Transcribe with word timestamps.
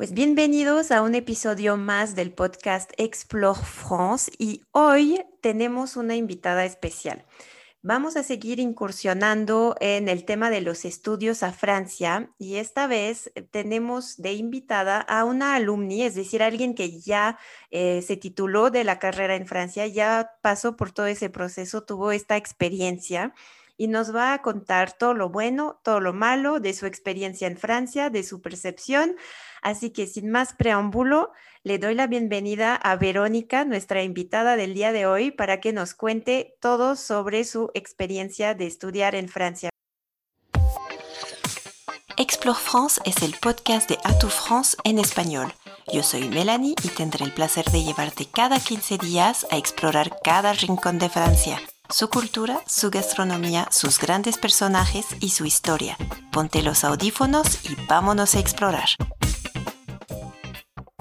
Pues 0.00 0.14
bienvenidos 0.14 0.92
a 0.92 1.02
un 1.02 1.14
episodio 1.14 1.76
más 1.76 2.14
del 2.14 2.32
podcast 2.32 2.90
Explore 2.96 3.60
France 3.62 4.32
y 4.38 4.62
hoy 4.72 5.20
tenemos 5.42 5.94
una 5.94 6.16
invitada 6.16 6.64
especial. 6.64 7.26
Vamos 7.82 8.16
a 8.16 8.22
seguir 8.22 8.60
incursionando 8.60 9.76
en 9.78 10.08
el 10.08 10.24
tema 10.24 10.48
de 10.48 10.62
los 10.62 10.86
estudios 10.86 11.42
a 11.42 11.52
Francia 11.52 12.30
y 12.38 12.54
esta 12.54 12.86
vez 12.86 13.30
tenemos 13.50 14.16
de 14.16 14.32
invitada 14.32 15.02
a 15.02 15.26
una 15.26 15.54
alumni, 15.54 16.02
es 16.02 16.14
decir, 16.14 16.42
alguien 16.42 16.74
que 16.74 16.98
ya 16.98 17.38
eh, 17.70 18.00
se 18.00 18.16
tituló 18.16 18.70
de 18.70 18.84
la 18.84 18.98
carrera 18.98 19.36
en 19.36 19.46
Francia, 19.46 19.86
ya 19.86 20.30
pasó 20.40 20.76
por 20.76 20.92
todo 20.92 21.08
ese 21.08 21.28
proceso, 21.28 21.82
tuvo 21.82 22.10
esta 22.10 22.38
experiencia 22.38 23.34
y 23.80 23.88
nos 23.88 24.14
va 24.14 24.34
a 24.34 24.42
contar 24.42 24.92
todo 24.92 25.14
lo 25.14 25.30
bueno, 25.30 25.80
todo 25.82 26.00
lo 26.00 26.12
malo 26.12 26.60
de 26.60 26.74
su 26.74 26.84
experiencia 26.84 27.46
en 27.46 27.56
Francia, 27.56 28.10
de 28.10 28.22
su 28.24 28.42
percepción. 28.42 29.16
Así 29.62 29.88
que 29.88 30.06
sin 30.06 30.30
más 30.30 30.52
preámbulo, 30.52 31.32
le 31.62 31.78
doy 31.78 31.94
la 31.94 32.06
bienvenida 32.06 32.76
a 32.76 32.96
Verónica, 32.96 33.64
nuestra 33.64 34.02
invitada 34.02 34.56
del 34.56 34.74
día 34.74 34.92
de 34.92 35.06
hoy, 35.06 35.30
para 35.30 35.60
que 35.60 35.72
nos 35.72 35.94
cuente 35.94 36.58
todo 36.60 36.94
sobre 36.94 37.44
su 37.44 37.70
experiencia 37.72 38.54
de 38.54 38.66
estudiar 38.66 39.14
en 39.14 39.30
Francia. 39.30 39.70
Explore 42.18 42.58
France 42.58 43.00
es 43.06 43.22
el 43.22 43.34
podcast 43.40 43.88
de 43.88 43.96
Atout 44.04 44.30
France 44.30 44.76
en 44.84 44.98
español. 44.98 45.54
Yo 45.90 46.02
soy 46.02 46.28
Melanie 46.28 46.74
y 46.84 46.88
tendré 46.88 47.24
el 47.24 47.32
placer 47.32 47.64
de 47.70 47.82
llevarte 47.82 48.26
cada 48.26 48.60
15 48.60 48.98
días 48.98 49.46
a 49.50 49.56
explorar 49.56 50.18
cada 50.22 50.52
rincón 50.52 50.98
de 50.98 51.08
Francia 51.08 51.58
su 51.90 52.08
cultura, 52.08 52.60
su 52.66 52.90
gastronomía, 52.90 53.66
sus 53.70 53.98
grandes 53.98 54.38
personajes 54.38 55.06
y 55.20 55.30
su 55.30 55.44
historia. 55.44 55.96
Ponte 56.32 56.62
los 56.62 56.84
audífonos 56.84 57.68
y 57.68 57.76
vámonos 57.88 58.34
a 58.34 58.38
explorar. 58.38 58.88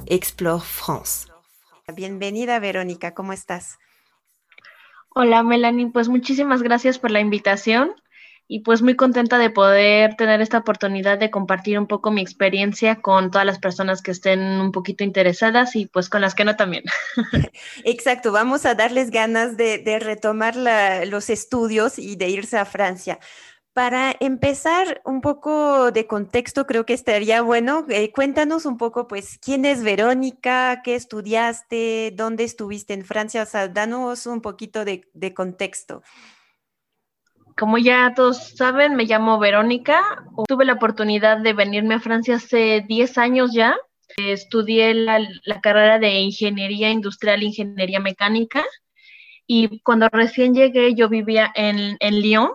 Explore 0.08 0.64
France. 0.64 1.28
Bienvenida 1.96 2.60
Verónica, 2.60 3.14
¿cómo 3.14 3.34
estás? 3.34 3.78
Hola 5.10 5.44
Melanie, 5.44 5.92
pues 5.92 6.10
muchísimas 6.10 6.64
gracias 6.64 6.98
por 7.00 7.12
la 7.12 7.20
invitación 7.20 7.94
y 8.52 8.62
pues 8.62 8.82
muy 8.82 8.96
contenta 8.96 9.38
de 9.38 9.52
poder 9.52 10.16
tener 10.16 10.42
esta 10.42 10.58
oportunidad 10.58 11.20
de 11.20 11.30
compartir 11.30 11.78
un 11.78 11.86
poco 11.86 12.10
mi 12.10 12.20
experiencia 12.20 13.00
con 13.00 13.30
todas 13.30 13.46
las 13.46 13.60
personas 13.60 14.02
que 14.02 14.10
estén 14.10 14.40
un 14.40 14.72
poquito 14.72 15.04
interesadas 15.04 15.76
y 15.76 15.86
pues 15.86 16.10
con 16.10 16.22
las 16.22 16.34
que 16.34 16.46
no 16.46 16.56
también. 16.56 16.84
Exacto, 17.86 18.32
vamos 18.32 18.66
a 18.66 18.74
darles 18.74 19.12
ganas 19.12 19.56
de, 19.56 20.00
retomar 20.02 20.56
los 21.06 21.30
estudios 21.30 22.00
y 22.00 22.16
de 22.16 22.30
irse 22.30 22.58
a 22.58 22.66
Francia. 22.66 23.20
Para 23.74 24.16
empezar 24.20 25.00
un 25.06 25.22
poco 25.22 25.92
de 25.92 26.08
contexto, 26.08 26.66
creo 26.66 26.88
que 26.88 26.94
estaría 26.94 27.44
bueno, 27.44 27.86
eh, 27.90 28.12
cuéntanos 28.12 28.66
un 28.66 28.78
poco, 28.78 29.08
pues, 29.08 29.38
quién 29.38 29.64
es 29.64 29.84
Verónica, 29.84 30.82
qué 30.84 30.96
estudiaste, 30.96 32.14
dónde 32.16 32.46
estuviste 32.46 32.96
en 32.96 33.06
Francia, 33.06 33.44
o 33.44 33.46
sea, 33.46 33.68
danos 33.68 34.26
un 34.26 34.42
poquito 34.42 34.84
de 34.86 35.34
contexto. 35.36 36.02
Como 37.60 37.78
ya 37.78 38.14
todos 38.16 38.56
saben, 38.56 38.96
me 38.96 39.04
llamo 39.04 39.38
Verónica. 39.38 40.24
Tuve 40.48 40.64
la 40.64 40.74
oportunidad 40.74 41.40
de 41.40 41.52
venirme 41.52 41.96
a 41.96 42.00
Francia 42.00 42.36
hace 42.36 42.86
10 42.88 43.18
años 43.18 43.52
ya. 43.54 43.76
Estudié 44.16 44.94
la, 44.94 45.20
carrera 45.62 46.00
de 46.00 46.22
Ingeniería 46.22 46.90
Industrial, 46.90 47.44
Ingeniería 47.44 48.00
Mecánica. 48.00 48.64
Y 49.46 49.82
cuando 49.82 50.08
recién 50.08 50.54
llegué, 50.56 50.96
yo 50.96 51.10
vivía 51.10 51.52
en, 51.54 51.98
en 52.00 52.22
Lyon. 52.22 52.52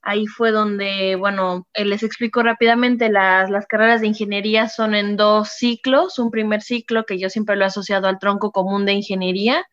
Ahí 0.00 0.28
fue 0.28 0.52
donde, 0.52 1.16
bueno, 1.16 1.66
eh, 1.74 1.84
les 1.84 2.04
explico 2.04 2.40
rápidamente, 2.40 3.08
las, 3.08 3.50
las 3.50 3.66
carreras 3.66 4.00
de 4.00 4.06
ingeniería 4.06 4.68
son 4.68 4.94
en 4.94 5.16
dos 5.16 5.48
ciclos. 5.48 6.20
Un 6.20 6.30
primer 6.30 6.62
ciclo 6.62 7.04
que 7.04 7.18
yo 7.18 7.30
siempre 7.30 7.56
lo 7.56 7.64
he 7.64 7.66
asociado 7.66 8.06
al 8.06 8.20
tronco 8.20 8.52
común 8.52 8.86
de 8.86 8.92
ingeniería, 8.92 9.66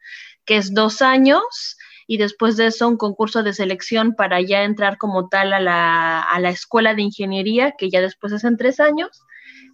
que 0.46 0.58
es 0.58 0.74
dos 0.74 1.04
años 1.04 1.78
y 2.08 2.18
después 2.18 2.58
de 2.58 2.68
eso 2.68 2.88
un 2.88 2.98
concurso 2.98 3.44
de 3.44 3.54
selección 3.54 4.14
para 4.16 4.42
ya 4.42 4.64
entrar 4.64 4.98
como 4.98 5.30
tal 5.30 5.54
a 5.54 5.60
la, 5.60 6.22
a 6.22 6.40
la 6.40 6.50
escuela 6.50 6.94
de 6.94 7.04
ingeniería, 7.04 7.74
que 7.78 7.90
ya 7.90 8.02
después 8.02 8.34
es 8.34 8.44
en 8.44 8.58
tres 8.58 8.80
años. 8.80 9.24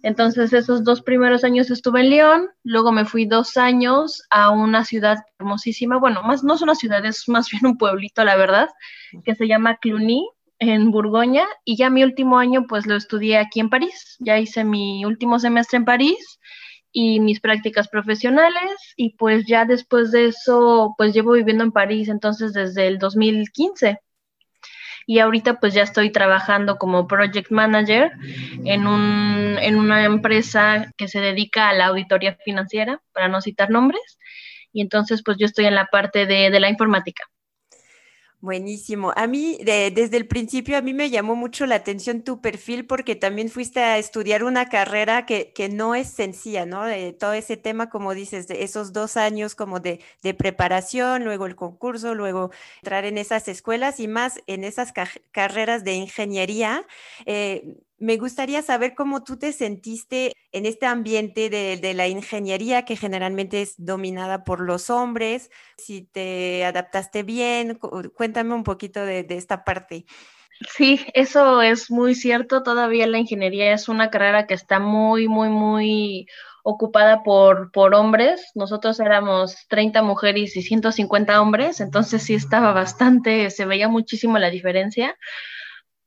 Entonces 0.02 0.52
esos 0.52 0.82
dos 0.82 1.02
primeros 1.02 1.44
años 1.44 1.70
estuve 1.70 2.00
en 2.00 2.10
León, 2.10 2.48
luego 2.64 2.90
me 2.90 3.04
fui 3.04 3.26
dos 3.26 3.56
años 3.56 4.22
a 4.30 4.50
una 4.50 4.84
ciudad 4.84 5.18
hermosísima, 5.38 5.98
bueno, 5.98 6.22
más 6.22 6.42
no 6.42 6.54
es 6.54 6.62
una 6.62 6.74
ciudad, 6.74 7.04
es 7.04 7.28
más 7.28 7.50
bien 7.50 7.66
un 7.66 7.76
pueblito, 7.76 8.24
la 8.24 8.36
verdad, 8.36 8.68
que 9.24 9.34
se 9.34 9.46
llama 9.46 9.76
Cluny, 9.76 10.26
en 10.58 10.90
Burgoña, 10.90 11.44
y 11.64 11.76
ya 11.76 11.90
mi 11.90 12.04
último 12.04 12.38
año 12.38 12.66
pues 12.66 12.86
lo 12.86 12.94
estudié 12.94 13.38
aquí 13.38 13.60
en 13.60 13.70
París, 13.70 14.16
ya 14.20 14.38
hice 14.38 14.62
mi 14.62 15.04
último 15.04 15.38
semestre 15.38 15.78
en 15.78 15.84
París 15.84 16.38
y 16.92 17.20
mis 17.20 17.40
prácticas 17.40 17.88
profesionales 17.88 18.94
y 18.96 19.16
pues 19.16 19.46
ya 19.46 19.64
después 19.64 20.10
de 20.10 20.26
eso 20.26 20.94
pues 20.98 21.14
llevo 21.14 21.32
viviendo 21.32 21.64
en 21.64 21.72
París 21.72 22.08
entonces 22.08 22.52
desde 22.52 22.86
el 22.88 22.98
2015 22.98 24.00
y 25.06 25.18
ahorita 25.18 25.60
pues 25.60 25.74
ya 25.74 25.82
estoy 25.82 26.10
trabajando 26.10 26.78
como 26.78 27.06
project 27.06 27.50
manager 27.50 28.12
en, 28.64 28.86
un, 28.86 29.58
en 29.60 29.76
una 29.76 30.04
empresa 30.04 30.92
que 30.96 31.08
se 31.08 31.20
dedica 31.20 31.68
a 31.68 31.74
la 31.74 31.86
auditoría 31.86 32.36
financiera 32.44 33.00
para 33.12 33.28
no 33.28 33.40
citar 33.40 33.70
nombres 33.70 34.18
y 34.72 34.82
entonces 34.82 35.22
pues 35.24 35.36
yo 35.38 35.46
estoy 35.46 35.66
en 35.66 35.74
la 35.74 35.86
parte 35.86 36.26
de, 36.26 36.50
de 36.50 36.60
la 36.60 36.68
informática. 36.70 37.24
Buenísimo. 38.42 39.12
A 39.16 39.26
mí, 39.26 39.58
desde 39.62 40.16
el 40.16 40.26
principio, 40.26 40.78
a 40.78 40.80
mí 40.80 40.94
me 40.94 41.10
llamó 41.10 41.36
mucho 41.36 41.66
la 41.66 41.74
atención 41.74 42.22
tu 42.22 42.40
perfil 42.40 42.86
porque 42.86 43.14
también 43.14 43.50
fuiste 43.50 43.80
a 43.80 43.98
estudiar 43.98 44.44
una 44.44 44.70
carrera 44.70 45.26
que, 45.26 45.52
que 45.52 45.68
no 45.68 45.94
es 45.94 46.08
sencilla, 46.08 46.64
¿no? 46.64 46.86
De 46.86 47.12
todo 47.12 47.34
ese 47.34 47.58
tema, 47.58 47.90
como 47.90 48.14
dices, 48.14 48.48
de 48.48 48.62
esos 48.62 48.94
dos 48.94 49.18
años 49.18 49.54
como 49.54 49.78
de, 49.78 50.00
de 50.22 50.32
preparación, 50.32 51.22
luego 51.24 51.44
el 51.44 51.54
concurso, 51.54 52.14
luego 52.14 52.50
entrar 52.82 53.04
en 53.04 53.18
esas 53.18 53.46
escuelas 53.46 54.00
y 54.00 54.08
más 54.08 54.40
en 54.46 54.64
esas 54.64 54.94
carreras 55.32 55.84
de 55.84 55.92
ingeniería. 55.92 56.86
Eh, 57.26 57.76
me 58.00 58.16
gustaría 58.16 58.62
saber 58.62 58.94
cómo 58.94 59.22
tú 59.22 59.38
te 59.38 59.52
sentiste 59.52 60.32
en 60.52 60.64
este 60.66 60.86
ambiente 60.86 61.50
de, 61.50 61.94
la 61.94 62.08
ingeniería 62.08 62.84
que 62.84 62.96
generalmente 62.96 63.60
es 63.60 63.74
dominada 63.76 64.42
por 64.42 64.60
los 64.60 64.88
hombres, 64.88 65.50
si 65.76 66.02
te 66.02 66.64
adaptaste 66.64 67.22
bien, 67.22 67.78
cuéntame 68.14 68.54
un 68.54 68.64
poquito 68.64 69.04
de, 69.04 69.26
esta 69.28 69.64
parte. 69.64 70.06
Sí, 70.76 71.06
eso 71.14 71.62
es 71.62 71.90
muy 71.90 72.14
cierto. 72.14 72.62
Todavía 72.62 73.06
la 73.06 73.18
ingeniería 73.18 73.72
es 73.72 73.88
una 73.88 74.10
carrera 74.10 74.46
que 74.46 74.54
está 74.54 74.78
muy, 74.78 75.28
muy, 75.28 75.48
muy 75.48 76.26
ocupada 76.62 77.22
por, 77.22 77.70
por 77.70 77.94
hombres. 77.94 78.50
Nosotros 78.54 78.98
éramos 78.98 79.56
30 79.68 80.02
mujeres 80.02 80.56
y 80.56 80.62
150 80.62 81.40
hombres, 81.40 81.80
entonces 81.80 82.22
sí 82.22 82.34
estaba 82.34 82.72
bastante, 82.72 83.50
se 83.50 83.66
veía 83.66 83.88
muchísimo 83.88 84.38
la 84.38 84.50
diferencia 84.50 85.16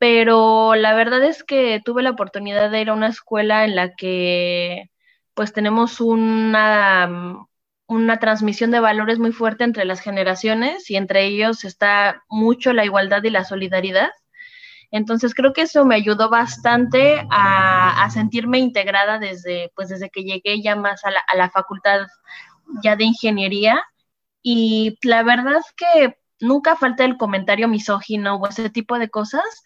pero 0.04 0.76
la 0.76 0.94
verdad 0.94 1.24
es 1.24 1.46
que 1.46 1.82
tuve 1.86 2.04
la 2.04 2.10
oportunidad 2.10 2.70
de 2.70 2.82
ir 2.82 2.90
a 2.90 2.94
una 2.94 3.08
escuela 3.08 3.64
en 3.64 3.78
la 3.78 3.96
que 3.96 4.92
pues 5.34 5.54
tenemos 5.54 6.02
una, 6.02 7.48
una 7.88 8.20
transmisión 8.20 8.70
de 8.72 8.82
valores 8.82 9.18
muy 9.18 9.32
fuerte 9.32 9.64
entre 9.64 9.86
las 9.86 10.02
generaciones 10.02 10.92
y 10.92 10.98
entre 10.98 11.24
ellos 11.24 11.64
está 11.64 12.22
mucho 12.28 12.74
la 12.74 12.84
igualdad 12.84 13.24
y 13.24 13.30
la 13.30 13.46
solidaridad. 13.46 14.10
Entonces 14.92 15.34
creo 15.34 15.54
que 15.54 15.62
eso 15.62 15.86
me 15.86 15.96
ayudó 15.96 16.30
bastante 16.30 17.26
a, 17.32 18.06
sentirme 18.12 18.60
integrada 18.60 19.20
desde, 19.20 19.72
pues 19.74 19.88
desde 19.88 20.10
que 20.10 20.26
llegué 20.26 20.62
ya 20.62 20.76
más 20.76 21.06
a 21.06 21.12
la, 21.12 21.20
a 21.30 21.38
la 21.38 21.50
facultad 21.50 22.08
ya 22.84 22.98
de 22.98 23.06
ingeniería. 23.06 23.82
Y 24.42 24.98
la 25.02 25.24
verdad 25.24 25.60
es 25.60 25.72
que 25.72 26.18
nunca 26.44 26.76
falta 26.76 27.06
el 27.06 27.18
comentario 27.18 27.68
misógino 27.68 28.36
o 28.36 28.48
ese 28.48 28.70
tipo 28.70 29.00
de 29.00 29.10
cosas, 29.10 29.64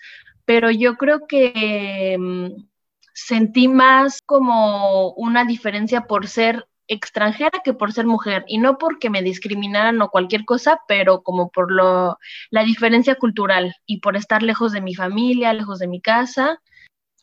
pero 0.48 0.72
yo 0.72 0.96
creo 0.96 1.28
que 1.28 2.16
mm, 2.18 2.68
sentí 3.14 3.68
más 3.68 4.22
como 4.26 5.12
una 5.16 5.44
diferencia 5.44 6.04
por 6.08 6.28
ser 6.28 6.68
extranjera 6.88 7.62
que 7.66 7.74
por 7.74 7.92
ser 7.92 8.06
mujer 8.06 8.46
y 8.48 8.58
no 8.58 8.78
porque 8.78 9.10
me 9.10 9.22
discriminaran 9.22 10.02
o 10.02 10.10
cualquier 10.10 10.46
cosa, 10.46 10.80
pero 10.88 11.22
como 11.22 11.50
por 11.50 11.70
lo 11.72 12.18
la 12.50 12.64
diferencia 12.64 13.16
cultural 13.16 13.76
y 13.86 14.00
por 14.00 14.16
estar 14.16 14.42
lejos 14.42 14.72
de 14.72 14.80
mi 14.82 14.96
familia, 14.96 15.54
lejos 15.54 15.80
de 15.80 15.88
mi 15.90 16.02
casa. 16.02 16.62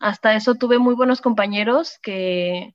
Hasta 0.01 0.35
eso 0.35 0.57
tuve 0.57 0.79
muy 0.79 0.95
buenos 0.95 1.23
compañeros 1.23 1.99
que 2.03 2.75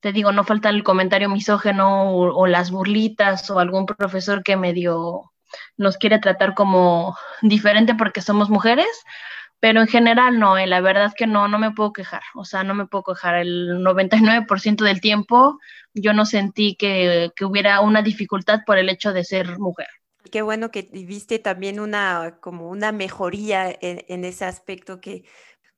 te 0.00 0.12
digo, 0.12 0.32
no 0.32 0.44
falta 0.44 0.68
el 0.70 0.82
comentario 0.84 1.28
misógeno 1.30 2.10
o, 2.10 2.34
o 2.34 2.46
las 2.48 2.72
burlitas 2.72 3.48
o 3.50 3.60
algún 3.60 3.86
profesor 3.86 4.42
que 4.42 4.56
medio 4.56 5.30
nos 5.76 5.96
quiere 5.96 6.18
tratar 6.18 6.54
como 6.54 7.16
diferente 7.42 7.94
porque 7.94 8.20
somos 8.20 8.50
mujeres, 8.50 9.04
pero 9.60 9.80
en 9.80 9.88
general 9.88 10.38
no, 10.38 10.58
eh, 10.58 10.66
la 10.66 10.80
verdad 10.80 11.12
que 11.16 11.26
no, 11.26 11.48
no 11.48 11.58
me 11.58 11.70
puedo 11.70 11.92
quejar, 11.92 12.22
o 12.34 12.44
sea, 12.44 12.64
no 12.64 12.74
me 12.74 12.86
puedo 12.86 13.04
quejar. 13.04 13.36
El 13.36 13.82
99% 13.82 14.84
del 14.84 15.00
tiempo 15.00 15.58
yo 15.94 16.12
no 16.12 16.26
sentí 16.26 16.76
que, 16.76 17.30
que, 17.36 17.44
hubiera 17.44 17.80
una 17.80 18.02
dificultad 18.02 18.60
por 18.66 18.78
el 18.78 18.88
hecho 18.88 19.12
de 19.12 19.24
ser 19.24 19.58
mujer. 19.58 19.88
Qué 20.30 20.42
bueno 20.42 20.70
que 20.70 20.88
viste 20.92 21.38
también 21.38 21.80
una, 21.80 22.38
como 22.40 22.68
una 22.68 22.92
mejoría 22.92 23.70
en, 23.70 24.04
en 24.08 24.24
ese 24.24 24.44
aspecto 24.44 25.00
que 25.00 25.24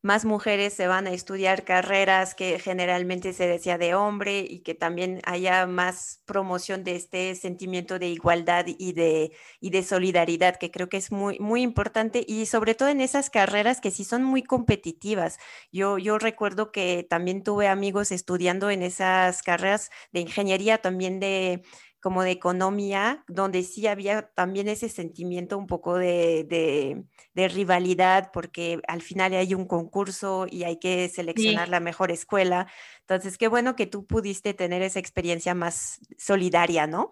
más 0.07 0.25
mujeres 0.25 0.73
se 0.73 0.87
van 0.87 1.09
a 1.09 1.13
estudiar 1.13 1.65
carreras 1.65 2.37
que 2.37 2.61
generalmente 2.61 3.33
se 3.33 3.49
decía 3.49 3.77
de 3.77 3.97
hombre 3.97 4.47
y 4.49 4.61
que 4.61 4.75
también 4.75 5.21
haya 5.25 5.67
más 5.67 6.23
promoción 6.27 6.85
de 6.85 6.95
este 6.95 7.35
sentimiento 7.35 7.99
de 7.99 8.09
igualdad 8.09 8.67
y 8.69 8.93
de, 8.93 9.33
y 9.61 9.71
de 9.71 9.83
solidaridad, 9.83 10.57
que 10.57 10.71
creo 10.71 10.89
que 10.89 10.97
es 10.99 11.11
muy, 11.11 11.41
muy 11.41 11.63
importante 11.63 12.25
y 12.27 12.47
sobre 12.47 12.77
todo 12.77 12.89
en 12.89 13.01
esas 13.01 13.31
carreras 13.31 13.81
que 13.81 13.91
sí 13.91 14.05
son 14.05 14.23
muy 14.23 14.45
competitivas. 14.45 15.39
Yo, 15.73 15.99
yo 15.99 16.19
recuerdo 16.19 16.71
que 16.71 17.05
también 17.11 17.43
tuve 17.43 17.67
amigos 17.67 18.13
estudiando 18.13 18.71
en 18.71 18.83
esas 18.83 19.43
carreras 19.43 19.91
de 20.13 20.21
ingeniería, 20.21 20.79
también 20.79 21.19
de 21.19 21.65
como 22.07 22.23
de 22.23 22.31
economía, 22.31 23.25
donde 23.27 23.65
sí 23.65 23.89
había 23.89 24.29
también 24.29 24.69
ese 24.69 24.89
sentimiento 24.89 25.59
un 25.59 25.67
poco 25.67 25.99
de, 25.99 27.05
rivalidad, 27.35 28.31
porque 28.33 28.81
al 28.87 29.03
final 29.03 29.33
hay 29.35 29.55
un 29.55 29.67
concurso 29.67 30.47
y 30.49 30.63
hay 30.63 30.79
que 30.79 31.09
seleccionar 31.09 31.69
la 31.69 31.81
mejor 31.81 32.13
escuela. 32.13 32.69
Entonces, 33.01 33.37
qué 33.37 33.49
bueno 33.49 33.75
que 33.75 33.89
tú 33.89 34.07
pudiste 34.07 34.55
tener 34.55 34.83
esa 34.83 35.01
experiencia 35.01 35.53
más 35.57 35.99
solidaria, 36.17 36.87
¿no? 36.87 37.11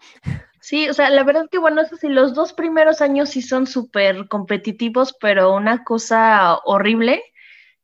Sí, 0.60 0.88
o 0.88 0.94
sea, 0.94 1.10
la 1.10 1.24
verdad 1.24 1.48
que 1.50 1.58
bueno, 1.58 1.80
eso 1.80 1.96
sí, 1.96 2.06
los 2.08 2.32
dos 2.32 2.52
primeros 2.52 3.00
años 3.00 3.30
sí 3.30 3.42
son 3.42 3.66
súper 3.66 4.28
competitivos, 4.28 5.16
pero 5.20 5.56
una 5.56 5.82
cosa 5.82 6.60
horrible, 6.66 7.20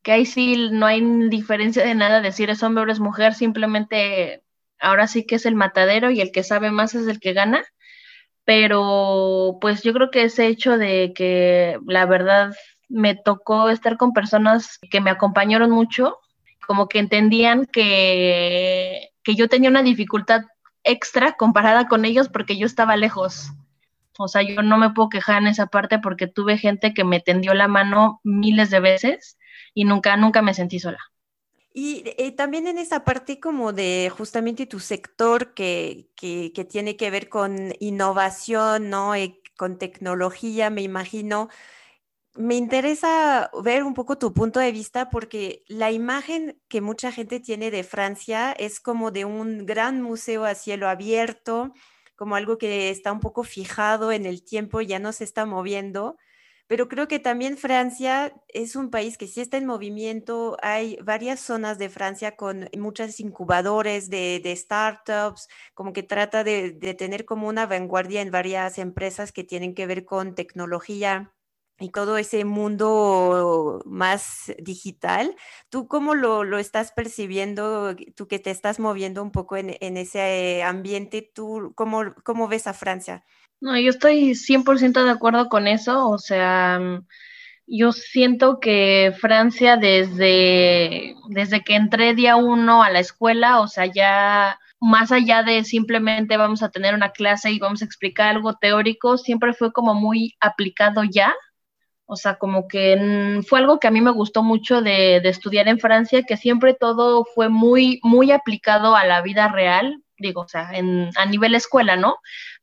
que 0.02 0.12
ahí 0.12 0.26
sí 0.26 0.68
no 0.70 0.86
hay 0.86 1.00
diferencia 1.28 1.84
de 1.84 1.96
nada 1.96 2.20
decir 2.20 2.50
es 2.50 2.62
hombre 2.62 2.84
o 2.84 2.86
es 2.88 3.00
mujer, 3.00 3.34
simplemente 3.34 4.44
ahora 4.80 5.06
sí 5.06 5.26
que 5.26 5.36
es 5.36 5.46
el 5.46 5.54
matadero 5.54 6.10
y 6.10 6.20
el 6.20 6.32
que 6.32 6.42
sabe 6.42 6.70
más 6.70 6.94
es 6.94 7.06
el 7.06 7.20
que 7.20 7.32
gana, 7.32 7.64
pero 8.44 9.58
pues 9.60 9.82
yo 9.82 9.92
creo 9.92 10.10
que 10.10 10.24
ese 10.24 10.46
hecho 10.46 10.78
de 10.78 11.12
que 11.14 11.78
la 11.86 12.06
verdad 12.06 12.52
me 12.88 13.14
tocó 13.14 13.70
estar 13.70 13.96
con 13.96 14.12
personas 14.12 14.78
que 14.90 15.00
me 15.00 15.10
acompañaron 15.10 15.70
mucho, 15.70 16.18
como 16.66 16.88
que 16.88 16.98
entendían 16.98 17.66
que, 17.66 19.10
que 19.22 19.34
yo 19.34 19.48
tenía 19.48 19.70
una 19.70 19.82
dificultad 19.82 20.42
extra 20.84 21.32
comparada 21.32 21.88
con 21.88 22.04
ellos 22.04 22.28
porque 22.28 22.56
yo 22.56 22.66
estaba 22.66 22.96
lejos. 22.96 23.50
O 24.18 24.28
sea, 24.28 24.42
yo 24.42 24.62
no 24.62 24.76
me 24.76 24.90
puedo 24.90 25.08
quejar 25.08 25.40
en 25.40 25.48
esa 25.48 25.66
parte 25.66 25.98
porque 25.98 26.26
tuve 26.26 26.58
gente 26.58 26.92
que 26.92 27.04
me 27.04 27.20
tendió 27.20 27.54
la 27.54 27.68
mano 27.68 28.20
miles 28.24 28.70
de 28.70 28.80
veces 28.80 29.38
y 29.72 29.84
nunca, 29.84 30.16
nunca 30.16 30.42
me 30.42 30.54
sentí 30.54 30.78
sola. 30.78 30.98
Y 31.72 32.02
eh, 32.18 32.32
también 32.32 32.66
en 32.66 32.78
esa 32.78 33.04
parte 33.04 33.38
como 33.38 33.72
de 33.72 34.10
justamente 34.16 34.66
tu 34.66 34.80
sector 34.80 35.54
que, 35.54 36.10
tiene 36.68 36.96
que 36.96 37.10
ver 37.10 37.28
con 37.28 37.74
innovación, 37.78 38.90
¿no? 38.90 39.14
Eh, 39.14 39.40
con 39.56 39.78
tecnología, 39.78 40.70
me 40.70 40.82
imagino. 40.82 41.48
Me 42.34 42.56
interesa 42.56 43.50
ver 43.62 43.84
un 43.84 43.94
poco 43.94 44.18
tu 44.18 44.32
punto 44.32 44.60
de 44.60 44.72
vista 44.72 45.10
porque 45.10 45.64
la 45.68 45.90
imagen 45.92 46.60
que 46.68 46.80
mucha 46.80 47.12
gente 47.12 47.40
tiene 47.40 47.70
de 47.70 47.84
Francia 47.84 48.52
es 48.52 48.80
como 48.80 49.10
de 49.10 49.24
un 49.24 49.66
gran 49.66 50.00
museo 50.02 50.44
a 50.44 50.54
cielo 50.54 50.88
abierto, 50.88 51.72
como 52.16 52.36
algo 52.36 52.58
que 52.58 52.90
está 52.90 53.12
un 53.12 53.20
poco 53.20 53.44
fijado 53.44 54.12
en 54.12 54.26
el 54.26 54.44
tiempo, 54.44 54.80
ya 54.80 54.98
no 54.98 55.12
se 55.12 55.24
está 55.24 55.46
moviendo 55.46 56.16
pero 56.70 56.86
creo 56.88 57.08
que 57.08 57.18
también 57.18 57.56
Francia 57.58 58.32
es 58.46 58.76
un 58.76 58.90
país 58.90 59.18
que 59.18 59.26
sí 59.26 59.40
está 59.40 59.56
en 59.56 59.66
movimiento. 59.66 60.56
Hay 60.62 60.98
varias 61.02 61.40
zonas 61.40 61.78
de 61.78 61.88
Francia 61.88 62.36
con 62.36 62.68
muchos 62.78 63.18
incubadores 63.18 64.08
de, 64.08 64.54
startups, 64.56 65.48
como 65.74 65.92
que 65.92 66.04
trata 66.04 66.44
de, 66.44 66.70
tener 66.96 67.24
como 67.24 67.48
una 67.48 67.66
vanguardia 67.66 68.22
en 68.22 68.30
varias 68.30 68.78
empresas 68.78 69.32
que 69.32 69.42
tienen 69.42 69.74
que 69.74 69.88
ver 69.88 70.04
con 70.04 70.36
tecnología 70.36 71.34
y 71.80 71.90
todo 71.90 72.18
ese 72.18 72.44
mundo 72.44 73.82
más 73.84 74.52
digital. 74.60 75.34
¿Tú 75.70 75.88
cómo 75.88 76.14
lo, 76.14 76.56
estás 76.56 76.92
percibiendo? 76.92 77.96
Tú 78.14 78.28
que 78.28 78.38
te 78.38 78.52
estás 78.52 78.78
moviendo 78.78 79.24
un 79.24 79.32
poco 79.32 79.56
en, 79.56 79.96
ese 79.96 80.62
ambiente, 80.62 81.28
¿tú 81.34 81.72
cómo, 81.74 82.14
cómo 82.22 82.46
ves 82.46 82.68
a 82.68 82.74
Francia? 82.74 83.24
No, 83.60 83.78
yo 83.78 83.90
estoy 83.90 84.34
100% 84.34 85.04
de 85.04 85.10
acuerdo 85.10 85.48
con 85.48 85.68
eso. 85.68 86.08
O 86.08 86.18
sea, 86.18 86.78
mm, 86.80 87.06
yo 87.66 87.92
siento 87.92 88.58
que 88.60 89.14
Francia 89.20 89.76
desde, 89.76 91.14
desde 91.28 91.62
que 91.62 91.76
entré 91.76 92.14
día 92.14 92.36
uno 92.36 92.82
a 92.82 92.90
la 92.90 93.00
escuela, 93.00 93.60
o 93.60 93.68
sea, 93.68 93.86
ya 93.86 94.58
más 94.80 95.12
allá 95.12 95.42
de 95.42 95.62
simplemente 95.64 96.36
vamos 96.38 96.62
a 96.62 96.70
tener 96.70 96.94
una 96.94 97.10
clase 97.12 97.50
y 97.50 97.58
vamos 97.58 97.82
a 97.82 97.84
explicar 97.84 98.28
algo 98.28 98.54
teórico, 98.54 99.18
siempre 99.18 99.52
fue 99.52 99.72
como 99.72 99.94
muy 99.94 100.36
aplicado 100.40 101.04
ya. 101.04 101.34
O 102.06 102.16
sea, 102.16 102.36
como 102.38 102.66
que 102.66 102.96
mm, 102.96 103.42
fue 103.44 103.60
algo 103.60 103.78
que 103.78 103.88
a 103.88 103.90
mí 103.92 104.00
me 104.00 104.10
gustó 104.10 104.42
mucho 104.42 104.82
de, 104.82 105.20
de 105.22 105.28
estudiar 105.28 105.68
en 105.68 105.78
Francia, 105.78 106.22
que 106.24 106.36
siempre 106.36 106.74
todo 106.74 107.24
fue 107.24 107.48
muy, 107.50 108.00
muy 108.02 108.32
aplicado 108.32 108.96
a 108.96 109.04
la 109.04 109.22
vida 109.22 109.48
real, 109.48 110.02
digo, 110.18 110.42
o 110.42 110.48
sea, 110.48 110.70
en, 110.72 111.10
a 111.16 111.26
nivel 111.26 111.54
escuela, 111.54 111.96
¿no? 111.96 112.16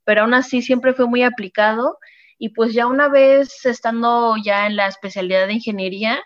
Pero 0.08 0.22
aún 0.22 0.34
así 0.34 0.62
siempre 0.62 0.94
fue 0.94 1.06
muy 1.06 1.22
aplicado. 1.24 1.98
Y 2.40 2.50
pues 2.50 2.74
ya 2.74 2.88
una 2.88 3.10
vez 3.10 3.66
estando 3.66 4.36
ya 4.42 4.66
en 4.66 4.78
la 4.78 4.88
especialidad 4.88 5.48
de 5.48 5.56
ingeniería, 5.56 6.24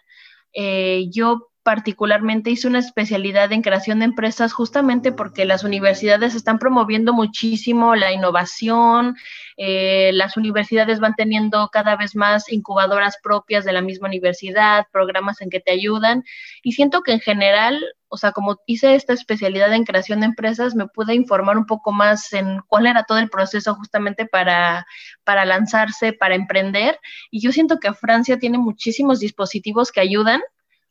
eh, 0.54 1.06
yo 1.10 1.51
particularmente 1.64 2.50
hice 2.50 2.68
una 2.68 2.80
especialidad 2.80 3.52
en 3.52 3.62
creación 3.62 4.00
de 4.00 4.06
empresas 4.06 4.54
justamente 4.54 5.12
porque 5.12 5.46
las 5.46 5.64
universidades 5.64 6.36
están 6.36 6.60
promoviendo 6.60 7.14
muchísimo 7.14 7.96
la 7.96 8.12
innovación, 8.12 9.16
eh, 9.58 10.12
las 10.14 10.38
universidades 10.38 11.00
van 11.00 11.16
teniendo 11.16 11.70
cada 11.72 11.96
vez 11.96 12.16
más 12.16 12.52
incubadoras 12.52 13.18
propias 13.22 13.64
de 13.66 13.74
la 13.74 13.82
misma 13.82 14.08
universidad, 14.08 14.88
programas 14.92 15.42
en 15.42 15.50
que 15.50 15.60
te 15.60 15.72
ayudan 15.72 16.24
y 16.64 16.72
siento 16.72 17.02
que 17.02 17.14
en 17.14 17.20
general 17.20 17.84
o 18.14 18.18
sea, 18.18 18.34
como 18.34 18.58
hice 18.66 18.94
esta 18.96 19.14
especialidad 19.14 19.72
en 19.72 19.86
creación 19.86 20.20
de 20.20 20.26
empresas, 20.26 20.76
me 20.76 20.86
pude 20.86 21.16
informar 21.16 21.58
un 21.58 21.66
poco 21.66 21.94
más 21.94 22.34
en 22.34 22.60
cuál 22.68 22.86
era 22.86 23.06
todo 23.06 23.20
el 23.20 23.30
proceso 23.30 23.74
justamente 23.74 24.26
para, 24.26 24.86
para 25.24 25.46
lanzarse, 25.46 26.12
para 26.12 26.36
emprender. 26.36 27.00
Y 27.32 27.40
yo 27.40 27.54
siento 27.54 27.80
que 27.80 27.94
Francia 27.94 28.38
tiene 28.38 28.58
muchísimos 28.58 29.22
dispositivos 29.22 29.94
que 29.94 30.02
ayudan. 30.02 30.42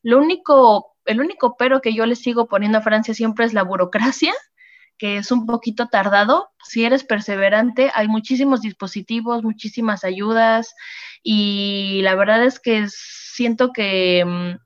Lo 0.02 0.18
único, 0.18 0.96
el 1.04 1.20
único 1.20 1.56
pero 1.56 1.80
que 1.80 1.94
yo 1.94 2.06
le 2.06 2.16
sigo 2.16 2.48
poniendo 2.48 2.78
a 2.78 2.82
Francia 2.82 3.14
siempre 3.14 3.44
es 3.44 3.52
la 3.52 3.62
burocracia 3.62 4.34
que 4.98 5.16
es 5.16 5.32
un 5.32 5.46
poquito 5.46 5.88
tardado. 5.88 6.50
Si 6.62 6.84
eres 6.84 7.04
perseverante, 7.04 7.90
hay 7.94 8.06
muchísimos 8.06 8.60
dispositivos, 8.60 9.42
muchísimas 9.42 10.04
ayudas 10.04 10.74
y 11.22 12.00
la 12.02 12.14
verdad 12.14 12.44
es 12.44 12.60
que 12.60 12.86
siento 12.88 13.72
que 13.72 14.24
mm, 14.26 14.56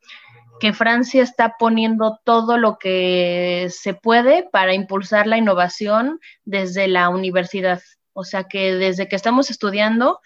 que 0.60 0.72
Francia 0.72 1.22
está 1.22 1.56
poniendo 1.58 2.20
todo 2.25 2.58
lo 2.58 2.78
que 2.78 3.69
se 3.70 3.94
puede 3.94 4.48
para 4.50 4.75
impulsar 4.75 5.26
la 5.26 5.37
innovación 5.37 6.20
desde 6.44 6.88
la 6.88 7.09
universidad. 7.09 7.82
O 8.12 8.25
sea 8.25 8.44
que 8.44 8.75
desde 8.75 9.09
que 9.09 9.16
estamos 9.16 9.50
estudiando 9.50 10.20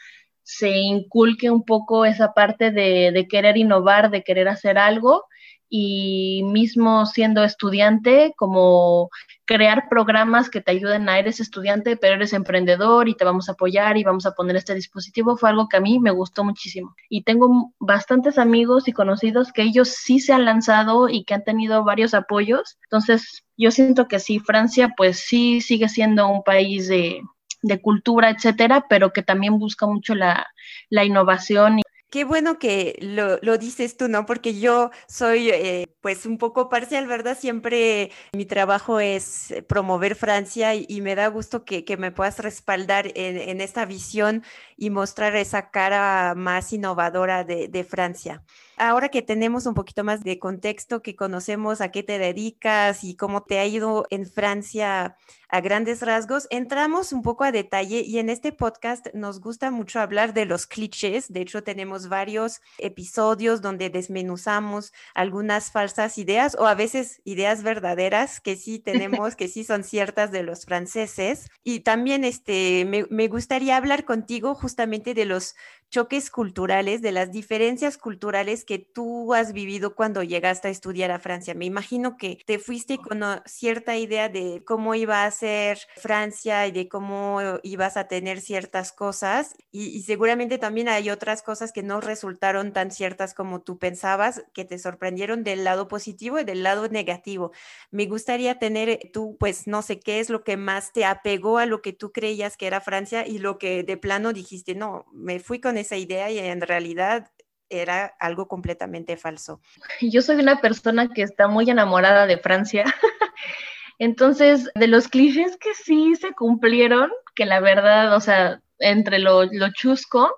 se 0.48 0.70
inculque 0.78 1.50
un 1.50 1.62
poco 1.62 2.06
esa 2.06 2.32
parte 2.32 2.70
de, 2.70 3.26
querer 3.28 3.58
innovar, 3.58 4.10
de 4.10 4.24
querer 4.24 4.48
hacer 4.48 4.78
algo 4.78 5.26
y 5.68 6.42
mismo 6.44 7.04
siendo 7.04 7.44
estudiante, 7.44 8.32
como 8.38 9.10
crear 9.44 9.90
programas 9.90 10.48
que 10.48 10.62
te 10.62 10.70
ayuden 10.70 11.10
a 11.10 11.18
eres 11.18 11.40
estudiante, 11.40 11.98
pero 11.98 12.14
eres 12.14 12.32
emprendedor 12.32 13.10
y 13.10 13.14
te 13.14 13.26
vamos 13.26 13.50
a 13.50 13.52
apoyar 13.52 13.98
y 13.98 14.04
vamos 14.04 14.24
a 14.24 14.32
poner 14.32 14.56
este 14.56 14.74
dispositivo, 14.74 15.36
fue 15.36 15.50
algo 15.50 15.68
que 15.68 15.76
a 15.76 15.80
mí 15.80 16.00
me 16.00 16.12
gustó 16.12 16.44
muchísimo. 16.44 16.96
Y 17.10 17.24
tengo 17.24 17.74
bastantes 17.78 18.38
amigos 18.38 18.88
y 18.88 18.94
conocidos 18.94 19.52
que 19.52 19.64
ellos 19.64 19.90
sí 19.90 20.18
se 20.18 20.32
han 20.32 20.46
lanzado 20.46 21.10
y 21.10 21.24
que 21.24 21.34
han 21.34 21.44
tenido 21.44 21.84
varios 21.84 22.14
apoyos. 22.14 22.78
Entonces, 22.84 23.44
yo 23.58 23.70
siento 23.70 24.08
que 24.08 24.18
sí, 24.18 24.38
Francia 24.38 24.94
pues 24.96 25.18
sí 25.18 25.60
sigue 25.60 25.90
siendo 25.90 26.26
un 26.26 26.42
país 26.42 26.88
de, 26.88 27.20
de 27.62 27.80
cultura, 27.80 28.30
etcétera, 28.30 28.86
pero 28.88 29.12
que 29.12 29.22
también 29.22 29.58
busca 29.58 29.86
mucho 29.86 30.14
la, 30.14 30.46
la 30.90 31.04
innovación 31.04 31.80
Qué 32.10 32.24
bueno 32.24 32.58
que 32.58 32.96
lo, 33.02 33.58
dices 33.58 33.98
tú, 33.98 34.08
¿no? 34.08 34.24
Porque 34.24 34.58
yo 34.58 34.90
soy 35.08 35.50
eh, 35.50 35.94
pues 36.00 36.24
un 36.24 36.38
poco 36.38 36.70
parcial, 36.70 37.06
¿verdad? 37.06 37.36
Siempre 37.38 38.10
mi 38.32 38.46
trabajo 38.46 38.98
es 38.98 39.52
promover 39.68 40.14
Francia 40.14 40.74
y, 40.74 41.02
me 41.02 41.14
da 41.14 41.26
gusto 41.28 41.66
que, 41.66 41.84
me 41.98 42.10
puedas 42.10 42.38
respaldar 42.38 43.12
en, 43.14 43.60
esta 43.60 43.84
visión 43.84 44.42
y 44.78 44.88
mostrar 44.88 45.36
esa 45.36 45.70
cara 45.70 46.34
más 46.34 46.72
innovadora 46.72 47.44
de, 47.44 47.68
de 47.68 47.84
Francia. 47.84 48.42
Ahora 48.78 49.08
que 49.08 49.22
tenemos 49.22 49.66
un 49.66 49.74
poquito 49.74 50.04
más 50.04 50.22
de 50.22 50.38
contexto, 50.38 51.02
que 51.02 51.16
conocemos 51.16 51.80
a 51.80 51.90
qué 51.90 52.02
te 52.02 52.18
dedicas 52.18 53.02
y 53.02 53.16
cómo 53.16 53.42
te 53.42 53.58
ha 53.58 53.66
ido 53.66 54.06
en 54.10 54.24
Francia 54.24 55.16
a 55.48 55.60
grandes 55.60 56.02
rasgos, 56.02 56.46
entramos 56.50 57.12
un 57.12 57.22
poco 57.22 57.42
a 57.42 57.52
detalle 57.52 58.02
y 58.02 58.18
en 58.18 58.28
este 58.28 58.52
podcast 58.52 59.06
nos 59.14 59.40
gusta 59.40 59.70
mucho 59.70 59.98
hablar 59.98 60.34
de 60.34 60.44
los 60.44 60.66
clichés. 60.66 61.32
De 61.32 61.40
hecho, 61.40 61.62
tenemos 61.62 62.08
varios 62.08 62.60
episodios 62.76 63.62
donde 63.62 63.88
desmenuzamos 63.88 64.92
algunas 65.14 65.70
falsas 65.70 66.18
ideas 66.18 66.54
o 66.58 66.66
a 66.66 66.74
veces 66.74 67.22
ideas 67.24 67.62
verdaderas 67.62 68.40
que 68.40 68.56
sí 68.56 68.78
tenemos, 68.78 69.36
que 69.36 69.48
sí 69.48 69.64
son 69.64 69.84
ciertas 69.84 70.32
de 70.32 70.42
los 70.42 70.66
franceses. 70.66 71.48
Y 71.64 71.80
también 71.80 72.24
este, 72.24 72.84
me, 72.84 73.06
me 73.08 73.28
gustaría 73.28 73.76
hablar 73.76 74.04
contigo 74.04 74.54
justamente 74.54 75.14
de 75.14 75.24
los 75.24 75.56
choques 75.90 76.30
culturales, 76.30 77.02
de 77.02 77.12
las 77.12 77.32
diferencias 77.32 77.96
culturales 77.96 78.64
que 78.64 78.78
tú 78.78 79.34
has 79.34 79.52
vivido 79.52 79.94
cuando 79.94 80.22
llegaste 80.22 80.68
a 80.68 80.70
estudiar 80.70 81.10
a 81.10 81.18
Francia. 81.18 81.54
Me 81.54 81.64
imagino 81.64 82.16
que 82.16 82.38
te 82.46 82.58
fuiste 82.58 82.98
con 82.98 83.22
cierta 83.46 83.96
idea 83.96 84.28
de 84.28 84.62
cómo 84.66 84.94
iba 84.94 85.24
a 85.24 85.30
ser 85.30 85.78
Francia 85.96 86.66
y 86.66 86.72
de 86.72 86.88
cómo 86.88 87.40
ibas 87.62 87.96
a 87.96 88.08
tener 88.08 88.40
ciertas 88.40 88.92
cosas 88.92 89.56
y, 89.70 90.02
seguramente 90.02 90.58
también 90.58 90.88
hay 90.88 91.10
otras 91.10 91.42
cosas 91.42 91.72
que 91.72 91.82
no 91.82 92.00
resultaron 92.00 92.72
tan 92.72 92.90
ciertas 92.90 93.34
como 93.34 93.60
tú 93.60 93.78
pensabas, 93.78 94.44
que 94.52 94.64
te 94.64 94.78
sorprendieron 94.78 95.44
del 95.44 95.64
lado 95.64 95.88
positivo 95.88 96.38
y 96.38 96.44
del 96.44 96.62
lado 96.62 96.88
negativo. 96.88 97.52
Me 97.90 98.06
gustaría 98.06 98.58
tener 98.58 99.10
tú, 99.12 99.36
pues 99.38 99.66
no 99.66 99.82
sé 99.82 100.00
qué 100.00 100.20
es 100.20 100.30
lo 100.30 100.44
que 100.44 100.56
más 100.56 100.92
te 100.92 101.04
apegó 101.04 101.58
a 101.58 101.66
lo 101.66 101.82
que 101.82 101.92
tú 101.92 102.12
creías 102.12 102.56
que 102.56 102.66
era 102.66 102.80
Francia 102.80 103.26
y 103.26 103.38
lo 103.38 103.58
que 103.58 103.82
de 103.82 103.96
plano 103.96 104.32
dijiste, 104.32 104.74
no, 104.74 105.06
me 105.12 105.40
fui 105.40 105.60
con 105.60 105.77
esa 105.80 105.96
idea 105.96 106.30
y 106.30 106.38
en 106.38 106.60
realidad 106.60 107.30
era 107.70 108.06
algo 108.18 108.48
completamente 108.48 109.16
falso. 109.16 109.60
Yo 110.00 110.22
soy 110.22 110.36
una 110.36 110.60
persona 110.60 111.08
que 111.08 111.22
está 111.22 111.48
muy 111.48 111.68
enamorada 111.70 112.26
de 112.26 112.38
Francia. 112.38 112.84
Entonces, 113.98 114.70
de 114.74 114.86
los 114.86 115.08
clichés 115.08 115.56
que 115.56 115.74
sí 115.74 116.14
se 116.14 116.32
cumplieron, 116.32 117.10
que 117.34 117.46
la 117.46 117.60
verdad, 117.60 118.14
o 118.14 118.20
sea, 118.20 118.62
entre 118.78 119.18
lo, 119.18 119.44
lo 119.44 119.72
chusco, 119.72 120.32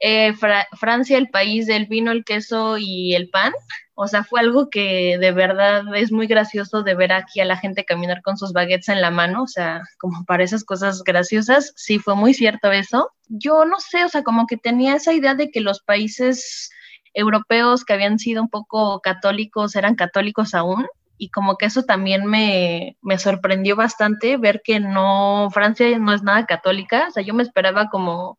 eh, 0.00 0.34
Francia, 0.78 1.18
el 1.18 1.28
país 1.30 1.66
del 1.66 1.86
vino, 1.86 2.12
el 2.12 2.24
queso 2.24 2.76
y 2.78 3.14
el 3.14 3.30
pan. 3.30 3.52
O 4.00 4.06
sea, 4.06 4.22
fue 4.22 4.38
algo 4.38 4.70
que 4.70 5.18
de 5.18 5.32
verdad 5.32 5.82
es 5.96 6.12
muy 6.12 6.28
gracioso 6.28 6.84
de 6.84 6.94
ver 6.94 7.10
aquí 7.10 7.40
a 7.40 7.44
la 7.44 7.56
gente 7.56 7.84
caminar 7.84 8.22
con 8.22 8.38
sus 8.38 8.52
baguettes 8.52 8.90
en 8.90 9.00
la 9.00 9.10
mano. 9.10 9.42
O 9.42 9.48
sea, 9.48 9.82
como 9.98 10.24
para 10.24 10.44
esas 10.44 10.62
cosas 10.62 11.02
graciosas, 11.02 11.72
sí 11.74 11.98
fue 11.98 12.14
muy 12.14 12.32
cierto 12.32 12.70
eso. 12.70 13.10
Yo 13.26 13.64
no 13.64 13.80
sé, 13.80 14.04
o 14.04 14.08
sea, 14.08 14.22
como 14.22 14.46
que 14.46 14.56
tenía 14.56 14.94
esa 14.94 15.12
idea 15.12 15.34
de 15.34 15.50
que 15.50 15.60
los 15.60 15.80
países 15.80 16.70
europeos 17.12 17.84
que 17.84 17.92
habían 17.94 18.20
sido 18.20 18.40
un 18.40 18.48
poco 18.48 19.00
católicos 19.00 19.74
eran 19.74 19.96
católicos 19.96 20.54
aún 20.54 20.86
y 21.16 21.30
como 21.30 21.56
que 21.56 21.66
eso 21.66 21.82
también 21.82 22.24
me, 22.24 22.96
me, 23.02 23.18
sorprendió 23.18 23.74
bastante 23.74 24.36
ver 24.36 24.62
que 24.62 24.78
no, 24.78 25.48
Francia 25.52 25.98
no 25.98 26.12
es 26.12 26.22
nada 26.22 26.46
católica, 26.46 27.06
o 27.08 27.10
sea, 27.10 27.24
yo 27.24 27.34
me 27.34 27.42
esperaba 27.42 27.88
como 27.88 28.38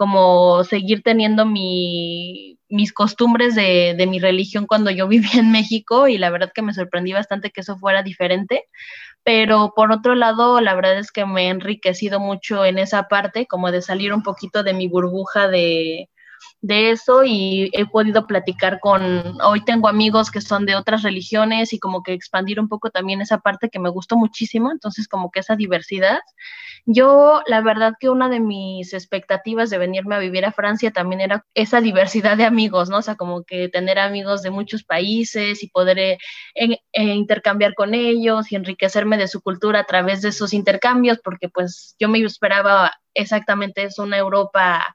como 0.00 0.64
seguir 0.64 1.02
teniendo 1.02 1.44
mi, 1.44 2.58
mis 2.70 2.90
costumbres 2.90 3.54
de, 3.54 3.94
de, 3.98 4.06
mi 4.06 4.18
religión 4.18 4.66
cuando 4.66 4.90
yo 4.90 5.06
vivía 5.08 5.40
en 5.40 5.52
México 5.52 6.08
y 6.08 6.16
la 6.16 6.30
verdad 6.30 6.52
que 6.54 6.62
me 6.62 6.72
sorprendí 6.72 7.12
bastante 7.12 7.50
que 7.50 7.60
eso 7.60 7.76
fuera 7.76 8.02
diferente. 8.02 8.64
Pero 9.24 9.74
por 9.76 9.92
otro 9.92 10.14
lado, 10.14 10.62
la 10.62 10.74
verdad 10.74 10.98
es 10.98 11.12
que 11.12 11.26
me 11.26 11.48
he 11.48 11.48
enriquecido 11.50 12.18
mucho 12.18 12.64
en 12.64 12.78
esa 12.78 13.08
parte, 13.08 13.46
como 13.46 13.70
de 13.70 13.82
salir 13.82 14.14
un 14.14 14.22
poquito 14.22 14.62
de 14.62 14.72
mi 14.72 14.88
burbuja 14.88 15.48
de, 15.48 16.08
de 16.60 16.90
eso 16.90 17.24
y 17.24 17.70
he 17.72 17.86
podido 17.86 18.26
platicar 18.26 18.80
con, 18.80 19.40
hoy 19.42 19.64
tengo 19.64 19.88
amigos 19.88 20.30
que 20.30 20.40
son 20.40 20.66
de 20.66 20.76
otras 20.76 21.02
religiones 21.02 21.72
y 21.72 21.78
como 21.78 22.02
que 22.02 22.12
expandir 22.12 22.60
un 22.60 22.68
poco 22.68 22.90
también 22.90 23.20
esa 23.20 23.38
parte 23.38 23.70
que 23.70 23.78
me 23.78 23.90
gustó 23.90 24.16
muchísimo, 24.16 24.70
entonces 24.70 25.08
como 25.08 25.30
que 25.30 25.40
esa 25.40 25.56
diversidad 25.56 26.20
yo, 26.86 27.42
la 27.46 27.60
verdad 27.60 27.94
que 27.98 28.08
una 28.08 28.28
de 28.28 28.40
mis 28.40 28.92
expectativas 28.94 29.70
de 29.70 29.78
venirme 29.78 30.14
a 30.14 30.18
vivir 30.18 30.44
a 30.44 30.52
Francia 30.52 30.90
también 30.90 31.20
era 31.20 31.44
esa 31.54 31.80
diversidad 31.80 32.36
de 32.36 32.44
amigos, 32.44 32.88
¿no? 32.88 32.98
O 32.98 33.02
sea, 33.02 33.16
como 33.16 33.44
que 33.44 33.68
tener 33.68 33.98
amigos 33.98 34.42
de 34.42 34.50
muchos 34.50 34.82
países 34.84 35.62
y 35.62 35.68
poder 35.68 35.98
eh, 35.98 36.18
eh, 36.54 36.78
intercambiar 36.92 37.74
con 37.74 37.94
ellos 37.94 38.50
y 38.50 38.56
enriquecerme 38.56 39.18
de 39.18 39.28
su 39.28 39.40
cultura 39.42 39.80
a 39.80 39.84
través 39.84 40.22
de 40.22 40.30
esos 40.30 40.52
intercambios, 40.54 41.18
porque 41.22 41.48
pues 41.48 41.96
yo 41.98 42.08
me 42.08 42.20
esperaba 42.20 42.92
exactamente 43.14 43.84
eso, 43.84 44.02
una 44.02 44.18
Europa 44.18 44.94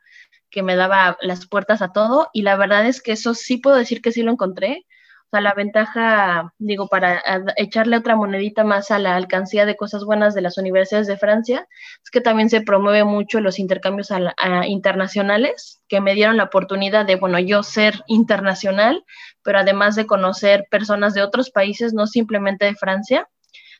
que 0.55 0.63
me 0.63 0.75
daba 0.75 1.17
las 1.21 1.45
puertas 1.45 1.83
a 1.83 1.91
todo 1.91 2.29
y 2.33 2.41
la 2.41 2.55
verdad 2.55 2.87
es 2.87 3.03
que 3.03 3.11
eso 3.11 3.35
sí 3.35 3.57
puedo 3.57 3.75
decir 3.75 4.01
que 4.01 4.11
sí 4.11 4.23
lo 4.23 4.31
encontré 4.31 4.85
la 5.41 5.53
ventaja, 5.53 6.53
digo, 6.57 6.87
para 6.87 7.21
echarle 7.57 7.97
otra 7.97 8.15
monedita 8.15 8.63
más 8.63 8.91
a 8.91 8.99
la 8.99 9.15
alcancía 9.15 9.65
de 9.65 9.75
cosas 9.75 10.03
buenas 10.03 10.33
de 10.33 10.41
las 10.41 10.57
universidades 10.57 11.07
de 11.07 11.17
Francia, 11.17 11.67
es 12.03 12.09
que 12.11 12.21
también 12.21 12.49
se 12.49 12.61
promueve 12.61 13.03
mucho 13.03 13.39
los 13.41 13.59
intercambios 13.59 14.09
internacionales, 14.67 15.81
que 15.87 16.01
me 16.01 16.13
dieron 16.13 16.37
la 16.37 16.45
oportunidad 16.45 17.05
de, 17.05 17.15
bueno, 17.15 17.39
yo 17.39 17.63
ser 17.63 18.03
internacional, 18.07 19.03
pero 19.43 19.59
además 19.59 19.95
de 19.95 20.05
conocer 20.05 20.65
personas 20.69 21.13
de 21.13 21.23
otros 21.23 21.51
países, 21.51 21.93
no 21.93 22.07
simplemente 22.07 22.65
de 22.65 22.75
Francia. 22.75 23.27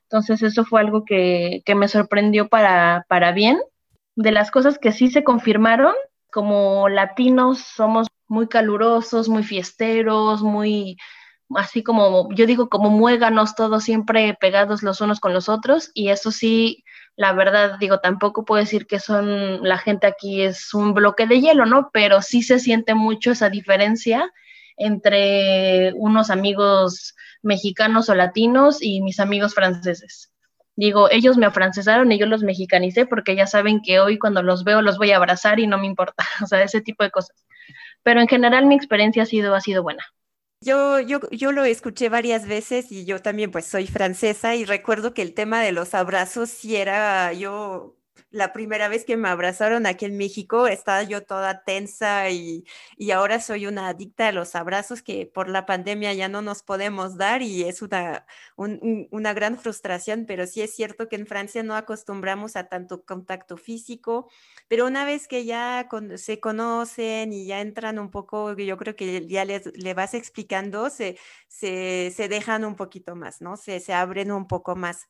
Entonces, 0.04 0.44
eso 0.44 0.66
fue 0.66 0.82
algo 0.82 1.04
que, 1.04 1.62
que 1.66 1.76
me 1.76 1.88
sorprendió 1.88 2.48
para, 2.48 3.06
para 3.10 3.32
bien. 3.32 3.60
De 4.16 4.32
las 4.32 4.52
cosas 4.52 4.78
que 4.78 4.92
sí 4.92 5.10
se 5.10 5.24
confirmaron, 5.24 5.94
como 6.36 6.90
latinos 6.90 7.60
somos 7.60 8.08
muy 8.28 8.50
calurosos, 8.50 9.30
muy 9.30 9.42
fiesteros, 9.42 10.42
muy 10.42 10.98
así 11.56 11.82
como, 11.82 12.30
yo 12.34 12.46
digo, 12.46 12.68
como 12.68 12.90
muéganos 12.90 13.56
todos 13.56 13.86
siempre 13.86 14.36
pegados 14.38 14.84
los 14.84 15.00
unos 15.00 15.22
con 15.22 15.34
los 15.34 15.48
otros, 15.48 15.92
y 15.94 16.10
eso 16.10 16.32
sí, 16.32 16.84
la 17.16 17.32
verdad, 17.32 17.78
digo, 17.80 18.02
tampoco 18.02 18.44
puedo 18.44 18.62
decir 18.62 18.86
que 18.86 19.00
son, 19.00 19.64
la 19.64 19.78
gente 19.78 20.08
aquí 20.08 20.42
es 20.42 20.74
un 20.74 20.94
bloque 20.94 21.26
de 21.26 21.40
hielo, 21.40 21.66
¿no? 21.66 21.90
Pero 21.94 22.22
sí 22.22 22.44
se 22.44 22.60
siente 22.60 22.96
mucho 22.96 23.32
esa 23.32 23.50
diferencia 23.50 24.30
entre 24.76 25.94
unos 25.94 26.30
amigos 26.30 27.16
mexicanos 27.44 28.10
o 28.10 28.16
latinos 28.16 28.82
y 28.82 29.02
mis 29.02 29.22
amigos 29.22 29.54
franceses. 29.54 30.35
Digo, 30.76 31.10
ellos 31.10 31.38
me 31.38 31.46
afrancesaron 31.46 32.12
y 32.12 32.20
yo 32.20 32.26
los 32.26 32.44
mexicanicé 32.44 33.06
porque 33.06 33.36
ya 33.36 33.48
saben 33.48 33.82
que 33.82 34.00
hoy 34.00 34.20
cuando 34.20 34.44
los 34.44 34.64
veo 34.64 34.82
los 34.82 34.98
voy 34.98 35.12
a 35.12 35.18
abrazar 35.18 35.60
y 35.60 35.68
no 35.68 35.78
me 35.78 35.88
importa, 35.88 36.26
o 36.44 36.48
sea, 36.48 36.64
ese 36.64 36.82
tipo 36.82 37.04
de 37.04 37.12
cosas. 37.12 37.46
Pero 38.04 38.22
en 38.22 38.28
general 38.28 38.66
mi 38.66 38.76
experiencia 38.76 39.24
ha 39.24 39.26
sido, 39.26 39.56
ha 39.56 39.62
sido 39.62 39.84
buena. 39.84 40.04
Yo, 40.62 41.00
yo, 41.00 41.20
yo 41.32 41.52
lo 41.52 41.64
escuché 41.64 42.10
varias 42.10 42.48
veces 42.48 42.92
y 42.92 43.06
yo 43.06 43.22
también 43.22 43.52
pues 43.52 43.66
soy 43.66 43.88
francesa 43.88 44.56
y 44.56 44.66
recuerdo 44.66 45.14
que 45.14 45.22
el 45.22 45.34
tema 45.34 45.62
de 45.62 45.72
los 45.72 45.94
abrazos 45.94 46.50
sí 46.50 46.76
era, 46.76 47.34
yo 47.34 47.98
la 48.36 48.52
primera 48.52 48.90
vez 48.90 49.06
que 49.06 49.16
me 49.16 49.30
abrazaron 49.30 49.86
aquí 49.86 50.04
en 50.04 50.18
México 50.18 50.68
estaba 50.68 51.04
yo 51.04 51.24
toda 51.24 51.64
tensa 51.64 52.30
y, 52.30 52.66
y, 52.98 53.12
ahora 53.12 53.40
soy 53.40 53.66
una 53.66 53.88
adicta 53.88 54.28
a 54.28 54.32
los 54.34 54.56
abrazos 54.56 55.02
que 55.02 55.26
por 55.26 55.48
la 55.48 55.66
pandemia 55.66 56.14
ya 56.14 56.28
no 56.28 56.42
nos 56.42 56.62
podemos 56.62 57.18
dar 57.18 57.42
y 57.42 57.64
es 57.64 57.82
una, 57.82 58.26
una 58.58 59.34
gran 59.34 59.58
frustración, 59.58 60.26
pero 60.28 60.48
sí 60.48 60.62
es 60.62 60.76
cierto 60.76 61.08
que 61.08 61.16
en 61.16 61.28
Francia 61.28 61.64
no 61.64 61.76
acostumbramos 61.76 62.58
a 62.58 62.68
tanto 62.68 63.06
contacto 63.06 63.56
físico, 63.56 64.30
pero 64.68 64.86
una 64.86 65.06
vez 65.06 65.30
que 65.30 65.46
ya 65.46 65.88
se 66.18 66.40
conocen 66.42 67.32
y 67.32 67.46
ya 67.46 67.62
entran 67.62 68.00
un 68.00 68.12
poco, 68.12 68.54
yo 68.58 68.76
creo 68.78 68.98
que 68.98 69.26
ya 69.28 69.46
les, 69.46 69.66
le 69.78 69.94
vas 69.94 70.14
explicando, 70.14 70.90
se, 70.90 71.18
se, 71.48 72.12
se 72.14 72.28
dejan 72.28 72.66
un 72.66 72.76
poquito 72.76 73.16
más, 73.16 73.40
¿no? 73.42 73.56
Se, 73.56 73.80
se 73.80 73.94
abren 73.94 74.32
un 74.34 74.48
poco 74.48 74.76
más. 74.76 75.08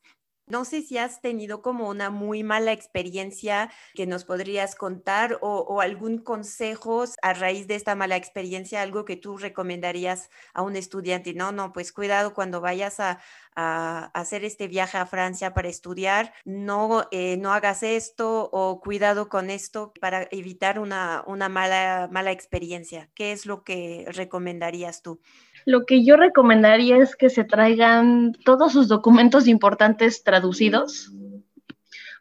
No 0.48 0.64
sé 0.64 0.82
si 0.82 0.96
has 0.96 1.20
tenido 1.20 1.60
como 1.60 1.88
una 1.88 2.08
muy 2.08 2.44
mala 2.44 2.70
experiencia 2.70 3.68
que 3.94 4.06
nos 4.06 4.24
podrías 4.24 4.76
contar 4.76 5.38
o, 5.40 5.80
algún 5.80 6.18
consejo 6.18 7.04
a 7.20 7.34
raíz 7.34 7.66
de 7.66 7.74
esta 7.74 7.96
mala 7.96 8.14
experiencia, 8.14 8.80
algo 8.80 9.04
que 9.04 9.16
tú 9.16 9.38
recomendarías 9.38 10.30
a 10.54 10.62
un 10.62 10.76
estudiante. 10.76 11.34
No, 11.34 11.50
no, 11.50 11.72
pues 11.72 11.92
cuidado 11.92 12.32
cuando 12.32 12.60
vayas 12.60 13.00
a, 13.00 13.18
hacer 13.56 14.44
este 14.44 14.68
viaje 14.68 14.98
a 14.98 15.06
Francia 15.06 15.54
para 15.54 15.68
estudiar, 15.68 16.34
no, 16.44 17.08
eh, 17.10 17.38
no 17.38 17.54
hagas 17.54 17.82
esto 17.82 18.50
o 18.52 18.80
cuidado 18.80 19.30
con 19.30 19.48
esto 19.48 19.94
para 19.98 20.28
evitar 20.30 20.78
una, 20.78 21.24
una 21.26 21.48
mala, 21.48 22.06
mala 22.12 22.32
experiencia. 22.32 23.08
¿Qué 23.14 23.32
es 23.32 23.46
lo 23.46 23.64
que 23.64 24.04
recomendarías 24.10 25.00
tú? 25.00 25.20
Lo 25.66 25.84
que 25.84 26.04
yo 26.04 26.16
recomendaría 26.16 26.96
es 26.98 27.16
que 27.16 27.28
se 27.28 27.42
traigan 27.42 28.32
todos 28.44 28.72
sus 28.72 28.86
documentos 28.86 29.48
importantes 29.48 30.22
traducidos, 30.22 31.10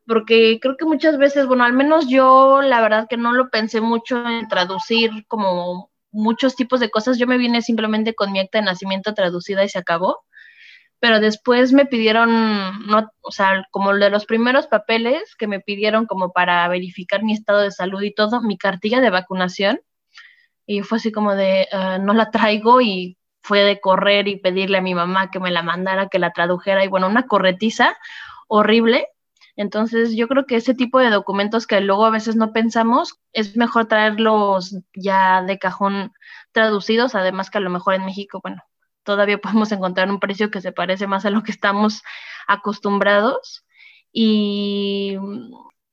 porque 0.08 0.60
creo 0.60 0.78
que 0.78 0.86
muchas 0.86 1.20
veces, 1.20 1.46
bueno, 1.46 1.64
al 1.64 1.74
menos 1.74 2.08
yo 2.08 2.64
la 2.64 2.82
verdad 2.82 3.06
que 3.08 3.18
no 3.18 3.34
lo 3.34 3.52
pensé 3.52 3.82
mucho 3.82 4.28
en 4.28 4.48
traducir 4.48 5.28
como 5.28 5.92
muchos 6.12 6.56
tipos 6.56 6.80
de 6.80 6.90
cosas, 6.90 7.20
yo 7.20 7.28
me 7.28 7.38
vine 7.38 7.62
simplemente 7.62 8.16
con 8.16 8.32
mi 8.32 8.40
acta 8.40 8.58
de 8.58 8.66
nacimiento 8.66 9.14
traducida 9.14 9.64
y 9.64 9.70
se 9.70 9.78
acabó, 9.78 10.24
pero 11.00 11.20
después 11.20 11.72
me 11.72 11.86
pidieron, 11.86 12.88
no, 12.88 13.12
o 13.22 13.32
sea, 13.32 13.64
como 13.70 13.94
de 13.94 14.10
los 14.10 14.26
primeros 14.26 14.66
papeles 14.66 15.36
que 15.36 15.46
me 15.46 15.60
pidieron 15.60 16.08
como 16.08 16.32
para 16.32 16.68
verificar 16.68 17.22
mi 17.22 17.34
estado 17.34 17.62
de 17.62 17.70
salud 17.70 18.02
y 18.02 18.12
todo, 18.12 18.42
mi 18.42 18.58
cartilla 18.58 19.02
de 19.02 19.12
vacunación, 19.12 19.82
y 20.66 20.82
fue 20.82 20.98
así 20.98 21.12
como 21.12 21.36
de, 21.36 21.68
ah, 21.72 22.00
no 22.00 22.16
la 22.16 22.32
traigo 22.32 22.82
y 22.82 23.20
fue 23.46 23.62
de 23.62 23.80
correr 23.80 24.28
y 24.28 24.38
pedirle 24.38 24.80
a 24.80 24.82
mi 24.82 24.96
mamá 24.96 25.30
que 25.30 25.40
me 25.40 25.52
la 25.52 25.62
mandara, 25.62 26.10
que 26.10 26.18
la 26.18 26.34
tradujera 26.34 26.84
y 26.84 26.88
bueno, 26.88 27.08
una 27.08 27.28
corretiza 27.28 27.96
horrible. 28.48 29.08
Entonces 29.56 30.16
yo 30.16 30.28
creo 30.28 30.48
que 30.48 30.56
ese 30.56 30.74
tipo 30.74 31.00
de 31.00 31.12
documentos 31.12 31.68
que 31.68 31.80
luego 31.80 32.06
a 32.06 32.10
veces 32.10 32.36
no 32.36 32.54
pensamos, 32.54 33.20
es 33.34 33.56
mejor 33.56 33.86
traerlos 33.86 34.76
ya 34.96 35.44
de 35.44 35.60
cajón 35.60 36.12
traducidos, 36.54 37.14
además 37.14 37.52
que 37.52 37.60
a 37.60 37.62
lo 37.62 37.70
mejor 37.70 37.94
en 37.94 38.06
México, 38.06 38.40
bueno, 38.42 38.64
todavía 39.04 39.38
podemos 39.42 39.72
encontrar 39.72 40.10
un 40.10 40.20
precio 40.20 40.50
que 40.50 40.62
se 40.62 40.72
parece 40.72 41.06
más 41.06 41.26
a 41.26 41.30
lo 41.30 41.44
que 41.44 41.52
estamos 41.52 42.02
acostumbrados. 42.48 43.64
Y 44.12 45.18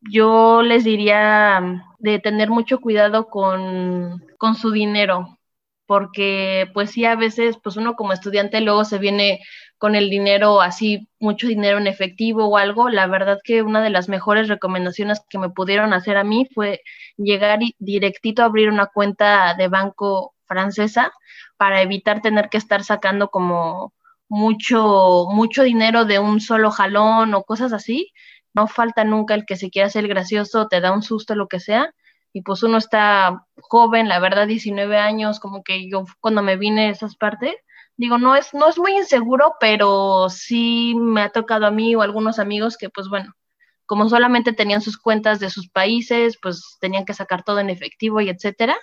yo 0.00 0.62
les 0.62 0.84
diría 0.84 1.84
de 1.98 2.18
tener 2.18 2.48
mucho 2.48 2.80
cuidado 2.80 3.28
con, 3.28 4.24
con 4.38 4.54
su 4.54 4.70
dinero, 4.70 5.38
porque 5.86 6.70
pues 6.74 6.90
sí, 6.92 7.04
a 7.04 7.16
veces 7.16 7.56
pues 7.62 7.76
uno 7.76 7.94
como 7.94 8.12
estudiante 8.12 8.60
luego 8.60 8.84
se 8.84 8.98
viene 8.98 9.40
con 9.78 9.94
el 9.96 10.10
dinero 10.10 10.60
así, 10.60 11.08
mucho 11.18 11.48
dinero 11.48 11.78
en 11.78 11.88
efectivo 11.88 12.46
o 12.46 12.56
algo, 12.56 12.88
la 12.88 13.06
verdad 13.08 13.38
que 13.42 13.62
una 13.62 13.82
de 13.82 13.90
las 13.90 14.08
mejores 14.08 14.48
recomendaciones 14.48 15.20
que 15.28 15.38
me 15.38 15.50
pudieron 15.50 15.92
hacer 15.92 16.16
a 16.16 16.24
mí 16.24 16.48
fue 16.54 16.82
llegar 17.16 17.58
directito 17.78 18.42
a 18.42 18.46
abrir 18.46 18.68
una 18.70 18.86
cuenta 18.86 19.54
de 19.54 19.68
banco 19.68 20.34
francesa 20.46 21.12
para 21.56 21.82
evitar 21.82 22.20
tener 22.22 22.48
que 22.48 22.58
estar 22.58 22.84
sacando 22.84 23.28
como 23.30 23.92
mucho, 24.28 25.26
mucho 25.30 25.62
dinero 25.62 26.04
de 26.04 26.18
un 26.18 26.40
solo 26.40 26.70
jalón 26.70 27.34
o 27.34 27.42
cosas 27.44 27.72
así. 27.72 28.12
No 28.54 28.66
falta 28.68 29.04
nunca 29.04 29.34
el 29.34 29.44
que 29.46 29.56
se 29.56 29.70
quiera 29.70 29.88
hacer 29.88 30.08
gracioso, 30.08 30.68
te 30.68 30.80
da 30.80 30.92
un 30.92 31.02
susto, 31.02 31.34
lo 31.34 31.48
que 31.48 31.60
sea. 31.60 31.92
Y 32.32 32.42
pues 32.42 32.62
uno 32.62 32.78
está 32.78 33.46
joven, 33.60 34.08
la 34.08 34.18
verdad, 34.18 34.46
19 34.46 34.96
años, 34.98 35.40
como 35.40 35.62
que 35.62 35.88
yo 35.88 36.04
cuando 36.20 36.42
me 36.42 36.56
vine 36.56 36.86
a 36.86 36.90
esas 36.90 37.16
partes, 37.16 37.54
digo, 37.96 38.18
no 38.18 38.34
es, 38.36 38.54
no 38.54 38.68
es 38.68 38.78
muy 38.78 38.96
inseguro, 38.96 39.54
pero 39.60 40.28
sí 40.30 40.94
me 40.96 41.22
ha 41.22 41.30
tocado 41.30 41.66
a 41.66 41.70
mí 41.70 41.94
o 41.94 42.00
a 42.00 42.04
algunos 42.04 42.38
amigos 42.38 42.76
que, 42.76 42.88
pues 42.88 43.08
bueno, 43.08 43.34
como 43.86 44.08
solamente 44.08 44.52
tenían 44.52 44.80
sus 44.80 44.96
cuentas 44.96 45.40
de 45.40 45.50
sus 45.50 45.68
países, 45.68 46.38
pues 46.40 46.78
tenían 46.80 47.04
que 47.04 47.14
sacar 47.14 47.42
todo 47.42 47.58
en 47.60 47.70
efectivo 47.70 48.20
y 48.20 48.30
etcétera. 48.30 48.76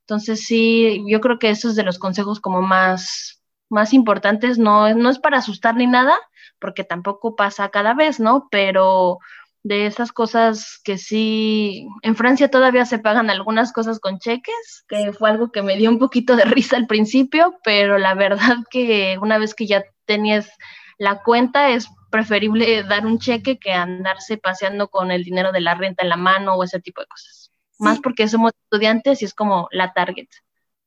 Entonces 0.00 0.44
sí, 0.44 1.02
yo 1.08 1.20
creo 1.20 1.38
que 1.38 1.50
eso 1.50 1.68
es 1.68 1.76
de 1.76 1.84
los 1.84 1.98
consejos 1.98 2.40
como 2.40 2.60
más, 2.60 3.42
más 3.70 3.94
importantes. 3.94 4.58
No, 4.58 4.94
no 4.94 5.10
es 5.10 5.18
para 5.18 5.38
asustar 5.38 5.76
ni 5.76 5.86
nada, 5.86 6.14
porque 6.58 6.84
tampoco 6.84 7.34
pasa 7.36 7.70
cada 7.70 7.94
vez, 7.94 8.20
¿no? 8.20 8.48
Pero 8.50 9.18
de 9.64 9.86
esas 9.86 10.12
cosas 10.12 10.80
que 10.82 10.98
sí, 10.98 11.86
en 12.02 12.16
Francia 12.16 12.50
todavía 12.50 12.84
se 12.84 12.98
pagan 12.98 13.30
algunas 13.30 13.72
cosas 13.72 14.00
con 14.00 14.18
cheques, 14.18 14.84
que 14.88 15.12
fue 15.12 15.30
algo 15.30 15.52
que 15.52 15.62
me 15.62 15.76
dio 15.76 15.90
un 15.90 15.98
poquito 15.98 16.34
de 16.34 16.44
risa 16.44 16.76
al 16.76 16.86
principio, 16.86 17.54
pero 17.62 17.98
la 17.98 18.14
verdad 18.14 18.56
que 18.70 19.18
una 19.20 19.38
vez 19.38 19.54
que 19.54 19.66
ya 19.66 19.84
tenías 20.04 20.50
la 20.98 21.22
cuenta 21.22 21.70
es 21.70 21.88
preferible 22.10 22.82
dar 22.82 23.06
un 23.06 23.18
cheque 23.18 23.58
que 23.58 23.72
andarse 23.72 24.36
paseando 24.36 24.88
con 24.88 25.10
el 25.10 25.24
dinero 25.24 25.52
de 25.52 25.60
la 25.60 25.74
renta 25.74 26.02
en 26.02 26.10
la 26.10 26.16
mano 26.16 26.54
o 26.54 26.64
ese 26.64 26.80
tipo 26.80 27.00
de 27.00 27.06
cosas. 27.06 27.50
Más 27.78 27.98
porque 28.00 28.28
somos 28.28 28.52
estudiantes 28.64 29.22
y 29.22 29.24
es 29.24 29.34
como 29.34 29.66
la 29.72 29.92
target. 29.92 30.28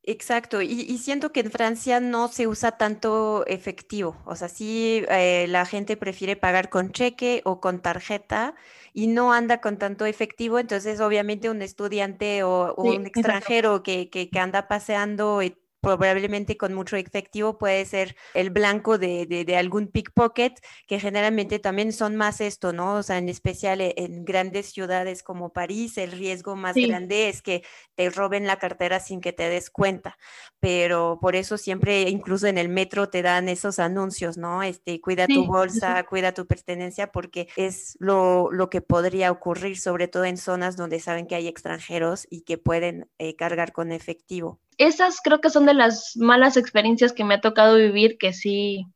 Exacto, 0.07 0.61
y, 0.61 0.97
siento 0.99 1.31
que 1.31 1.39
en 1.39 1.49
Francia 1.51 1.99
no 1.99 2.27
se 2.27 2.45
usa 2.45 2.73
tanto 2.77 3.43
efectivo, 3.47 4.15
o 4.25 4.35
sea, 4.35 4.49
sí 4.49 5.03
eh, 5.09 5.47
la 5.49 5.65
gente 5.65 5.97
prefiere 5.97 6.35
pagar 6.35 6.69
con 6.69 6.91
cheque 6.91 7.41
o 7.43 7.59
con 7.59 7.81
tarjeta 7.81 8.53
y 8.93 9.07
no 9.07 9.33
anda 9.33 9.61
con 9.61 9.79
tanto 9.79 10.05
efectivo, 10.05 10.59
entonces 10.59 10.99
obviamente 10.99 11.49
un 11.49 11.63
estudiante 11.63 12.43
o, 12.43 12.75
un 12.75 13.07
extranjero 13.07 13.81
que, 13.81 14.11
que, 14.11 14.29
que, 14.29 14.39
anda 14.39 14.67
paseando 14.67 15.41
probablemente 15.85 16.57
con 16.57 16.73
mucho 16.73 16.97
efectivo 16.97 17.59
puede 17.59 17.85
ser 17.85 18.15
el 18.33 18.49
blanco 18.49 18.97
de, 18.97 19.27
de, 19.27 19.55
algún 19.55 19.87
pickpocket, 19.87 20.59
que 20.87 20.99
generalmente 20.99 21.59
también 21.59 21.93
son 21.93 22.15
más 22.15 22.41
esto, 22.41 22.73
¿no? 22.73 22.95
O 22.95 23.03
sea, 23.03 23.19
en 23.19 23.29
especial 23.29 23.81
e, 23.81 23.93
en, 23.95 24.25
grandes 24.25 24.71
ciudades 24.71 25.21
como 25.21 25.53
París, 25.53 25.99
el 25.99 26.11
riesgo 26.11 26.55
más 26.55 26.75
grande 26.75 27.29
es 27.29 27.43
que 27.43 27.63
te 27.93 28.09
roben 28.09 28.47
la 28.47 28.57
cartera 28.57 28.99
sin 28.99 29.21
que 29.21 29.31
te 29.31 29.47
des 29.47 29.69
cuenta, 29.69 30.17
pero 30.59 31.19
por 31.21 31.35
eso 31.35 31.55
siempre, 31.55 32.09
incluso 32.09 32.47
en 32.47 32.57
el 32.57 32.67
metro, 32.67 33.09
te 33.09 33.21
dan 33.21 33.47
esos 33.47 33.77
anuncios, 33.77 34.37
¿no? 34.37 34.63
Este, 34.63 34.99
cuida 35.01 35.27
tu 35.27 35.45
bolsa, 35.45 36.03
cuida 36.09 36.33
tu 36.33 36.47
pertenencia, 36.47 37.11
porque 37.11 37.47
es 37.57 37.95
lo, 37.99 38.51
lo, 38.51 38.71
que 38.71 38.81
podría 38.81 39.31
ocurrir, 39.31 39.77
sobre 39.77 40.07
todo 40.07 40.25
en 40.25 40.37
zonas 40.37 40.77
donde 40.77 40.99
saben 40.99 41.27
que 41.27 41.35
hay 41.35 41.47
extranjeros 41.47 42.25
y 42.27 42.41
que 42.41 42.57
pueden 42.57 43.07
eh, 43.19 43.35
cargar 43.35 43.71
con 43.71 43.91
efectivo 43.91 44.59
esas 44.77 45.19
creo 45.23 45.41
que 45.41 45.49
son 45.49 45.65
de 45.65 45.73
las 45.73 46.15
malas 46.17 46.57
experiencias 46.57 47.13
que 47.13 47.23
me 47.23 47.35
ha 47.35 47.41
tocado 47.41 47.75
vivir, 47.75 48.17
que 48.17 48.33
sí, 48.33 48.87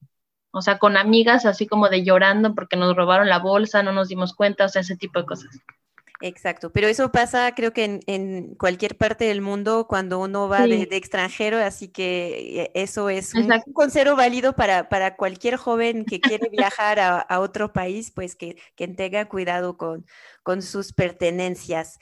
o 0.51 0.61
sea, 0.61 0.79
con 0.79 0.97
amigas 0.97 1.45
así 1.45 1.67
como 1.67 1.89
de 1.89 2.03
llorando 2.03 2.55
porque 2.55 2.75
nos 2.75 2.95
robaron 2.95 3.29
la 3.29 3.39
bolsa, 3.39 3.83
no 3.83 3.91
nos 3.91 4.07
dimos 4.07 4.33
cuenta, 4.33 4.65
o 4.65 4.69
sea, 4.69 4.81
ese 4.81 4.97
tipo 4.97 5.19
de 5.19 5.25
cosas. 5.25 5.59
Exacto, 6.21 6.69
pero 6.73 6.89
eso 6.89 7.13
pasa 7.13 7.53
creo 7.55 7.71
que 7.71 8.01
en, 8.05 8.55
cualquier 8.55 8.97
parte 8.97 9.23
del 9.23 9.39
mundo 9.41 9.87
cuando 9.87 10.19
uno 10.19 10.49
va 10.49 10.67
de, 10.67 10.81
extranjero, 10.91 11.57
así 11.59 11.87
que 11.87 12.63
eh, 12.63 12.71
eso 12.73 13.09
es 13.09 13.33
un, 13.33 13.49
consejo 13.73 14.17
válido 14.17 14.53
para, 14.53 14.89
para, 14.89 15.15
cualquier 15.15 15.55
joven 15.55 16.03
que 16.03 16.19
quiere 16.19 16.49
viajar 16.51 16.99
a, 16.99 17.39
otro 17.39 17.71
país, 17.71 18.11
pues 18.11 18.35
que, 18.35 18.57
que 18.75 18.89
tenga 18.89 19.29
cuidado 19.29 19.77
con, 19.77 20.05
con 20.43 20.61
sus 20.61 20.91
pertenencias. 20.91 21.99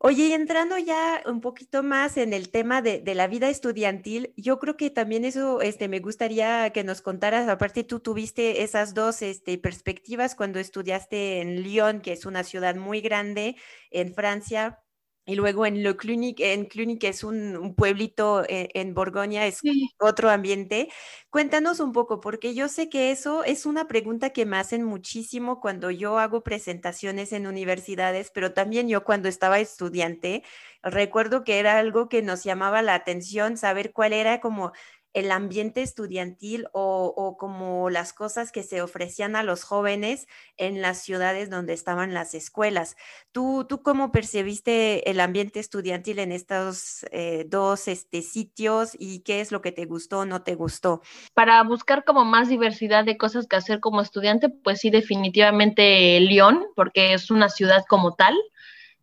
Oye, 0.00 0.28
y 0.28 0.32
entrando 0.32 0.78
ya 0.78 1.22
un 1.26 1.40
poquito 1.40 1.82
más 1.82 2.16
en 2.18 2.32
el 2.32 2.50
tema 2.50 2.82
de, 2.82 3.02
la 3.16 3.26
vida 3.26 3.48
estudiantil, 3.48 4.32
yo 4.36 4.60
creo 4.60 4.76
que 4.76 4.90
también 4.90 5.24
eso 5.24 5.60
este, 5.60 5.88
me 5.88 5.98
gustaría 5.98 6.70
que 6.70 6.84
nos 6.84 7.02
contaras, 7.02 7.48
aparte 7.48 7.82
tú 7.82 7.98
tuviste 7.98 8.62
esas 8.62 8.94
dos 8.94 9.22
este, 9.22 9.58
perspectivas 9.58 10.36
cuando 10.36 10.60
estudiaste 10.60 11.40
en 11.40 11.62
Lyon, 11.62 12.00
que 12.00 12.12
es 12.12 12.26
una 12.26 12.44
ciudad 12.44 12.76
muy 12.76 13.00
grande 13.00 13.56
en 13.90 14.14
Francia, 14.14 14.80
y 15.28 15.34
luego 15.34 15.66
en 15.66 15.82
Le 15.82 15.94
Clunic, 15.94 16.40
en 16.40 16.64
Clunic 16.64 17.04
es 17.04 17.22
un, 17.22 17.74
pueblito 17.76 18.44
en, 18.48 18.68
en 18.72 18.94
Borgoña, 18.94 19.44
es 19.46 19.60
otro 19.98 20.30
ambiente. 20.30 20.88
Cuéntanos 21.28 21.80
un 21.80 21.92
poco, 21.92 22.18
porque 22.20 22.54
yo 22.54 22.66
sé 22.68 22.88
que 22.88 23.10
eso 23.10 23.44
es 23.44 23.66
una 23.66 23.86
pregunta 23.88 24.30
que 24.30 24.46
me 24.46 24.56
hacen 24.56 24.84
muchísimo 24.84 25.60
cuando 25.60 25.90
yo 25.90 26.18
hago 26.18 26.42
presentaciones 26.42 27.34
en 27.34 27.46
universidades, 27.46 28.30
pero 28.32 28.54
también 28.54 28.88
yo 28.88 29.04
cuando 29.04 29.28
estaba 29.28 29.58
estudiante, 29.58 30.44
recuerdo 30.82 31.44
que 31.44 31.58
era 31.58 31.78
algo 31.78 32.08
que 32.08 32.22
nos 32.22 32.42
llamaba 32.44 32.80
la 32.80 32.94
atención, 32.94 33.58
saber 33.58 33.92
cuál 33.92 34.14
era 34.14 34.40
como 34.40 34.72
el 35.18 35.32
ambiente 35.32 35.82
estudiantil 35.82 36.66
o, 36.72 37.36
como 37.38 37.90
las 37.90 38.12
cosas 38.12 38.52
que 38.52 38.62
se 38.62 38.82
ofrecían 38.82 39.36
a 39.36 39.42
los 39.42 39.64
jóvenes 39.64 40.26
en 40.56 40.80
las 40.82 41.02
ciudades 41.02 41.50
donde 41.50 41.72
estaban 41.72 42.14
las 42.14 42.34
escuelas. 42.34 42.96
¿Tú, 43.32 43.66
tú 43.68 43.82
cómo 43.82 44.12
percibiste 44.12 45.10
el 45.10 45.20
ambiente 45.20 45.60
estudiantil 45.60 46.18
en 46.18 46.32
estos 46.32 47.04
eh, 47.10 47.44
dos 47.48 47.88
este, 47.88 48.22
sitios 48.22 48.92
y 48.98 49.20
qué 49.20 49.40
es 49.40 49.52
lo 49.52 49.60
que 49.60 49.72
te 49.72 49.86
gustó 49.86 50.20
o 50.20 50.24
no 50.26 50.42
te 50.42 50.54
gustó? 50.54 51.02
Para 51.34 51.62
buscar 51.64 52.04
como 52.04 52.24
más 52.24 52.48
diversidad 52.48 53.04
de 53.04 53.16
cosas 53.16 53.46
que 53.46 53.56
hacer 53.56 53.80
como 53.80 54.00
estudiante, 54.00 54.48
pues 54.48 54.80
sí, 54.80 54.90
definitivamente 54.90 56.20
Lyon, 56.20 56.66
porque 56.76 57.14
es 57.14 57.30
una 57.30 57.48
ciudad 57.48 57.84
como 57.88 58.14
tal 58.14 58.34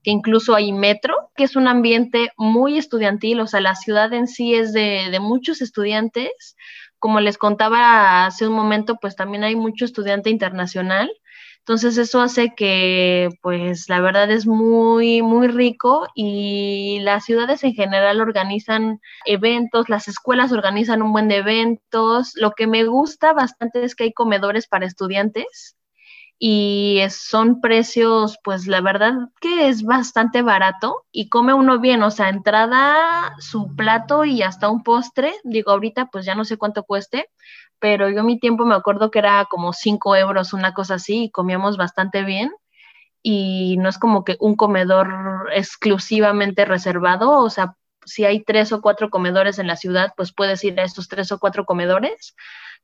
que 0.06 0.12
incluso 0.12 0.54
hay 0.54 0.72
metro, 0.72 1.32
que 1.36 1.46
es 1.46 1.56
un 1.56 1.68
ambiente 1.68 2.32
muy 2.38 2.78
estudiantil, 2.78 3.40
o 3.40 3.48
sea, 3.48 3.60
la 3.60 3.74
ciudad 3.74 4.14
en 4.14 4.28
sí 4.28 4.54
es 4.54 4.72
de, 4.72 5.18
muchos 5.20 5.64
estudiantes. 5.64 6.56
Como 7.00 7.22
les 7.22 7.40
contaba 7.40 8.28
hace 8.28 8.48
un 8.48 8.54
momento, 8.54 8.98
pues 9.02 9.16
también 9.16 9.44
hay 9.44 9.56
mucho 9.56 9.84
estudiante 9.84 10.30
internacional. 10.30 11.12
Entonces 11.58 11.98
eso 11.98 12.22
hace 12.22 12.54
que, 12.56 13.30
pues 13.42 13.90
la 13.90 14.00
verdad 14.00 14.30
es 14.30 14.46
muy, 14.46 15.24
muy 15.24 15.48
rico 15.48 16.08
y 16.14 17.00
las 17.02 17.26
ciudades 17.26 17.64
en 17.64 17.74
general 17.74 18.22
organizan 18.22 19.00
eventos, 19.26 19.90
las 19.90 20.08
escuelas 20.08 20.52
organizan 20.52 21.02
un 21.02 21.14
buen 21.14 21.30
de 21.30 21.38
eventos. 21.38 22.34
Lo 22.36 22.52
que 22.52 22.68
me 22.68 22.84
gusta 22.86 23.34
bastante 23.34 23.84
es 23.84 23.96
que 23.96 24.04
hay 24.04 24.14
comedores 24.14 24.68
para 24.68 24.86
estudiantes 24.86 25.76
y 26.38 27.02
son 27.10 27.62
precios, 27.62 28.38
pues 28.44 28.68
la 28.68 28.82
verdad 28.82 29.14
es 29.62 29.84
bastante 29.84 30.42
barato 30.42 31.06
y 31.12 31.30
come 31.30 31.54
uno 31.54 31.80
bien, 31.80 32.04
o 32.04 32.12
sea, 32.12 32.30
entrada, 32.30 33.36
su 33.40 33.76
plato 33.76 34.26
y 34.26 34.42
hasta 34.42 34.70
un 34.70 34.84
postre, 34.84 35.34
digo, 35.44 35.72
ahorita 35.72 36.08
pues 36.08 36.26
ya 36.26 36.36
no 36.36 36.46
sé 36.46 36.58
cuánto 36.58 36.84
cueste, 36.84 37.30
pero 37.80 38.10
yo 38.10 38.24
mi 38.24 38.40
tiempo 38.40 38.66
me 38.66 38.76
acuerdo 38.76 39.12
que 39.12 39.20
era 39.20 39.46
como 39.46 39.74
5 39.74 40.16
euros, 40.16 40.54
una 40.54 40.74
cosa 40.74 40.96
así, 40.96 41.26
y 41.26 41.32
comíamos 41.32 41.78
bastante 41.78 42.24
bien. 42.24 42.52
Y 43.22 43.78
no 43.78 43.90
es 43.90 43.98
como 43.98 44.24
que 44.24 44.38
un 44.40 44.56
comedor 44.56 45.50
exclusivamente 45.54 46.66
reservado, 46.66 47.32
o 47.40 47.50
sea, 47.50 47.76
si 48.06 48.24
hay 48.24 48.44
tres 48.44 48.72
o 48.72 48.82
cuatro 48.82 49.10
comedores 49.10 49.60
en 49.60 49.68
la 49.68 49.76
ciudad, 49.76 50.14
pues 50.16 50.32
puedes 50.34 50.64
ir 50.64 50.80
a 50.80 50.84
estos 50.84 51.08
tres 51.08 51.32
o 51.32 51.40
cuatro 51.40 51.66
comedores 51.66 52.36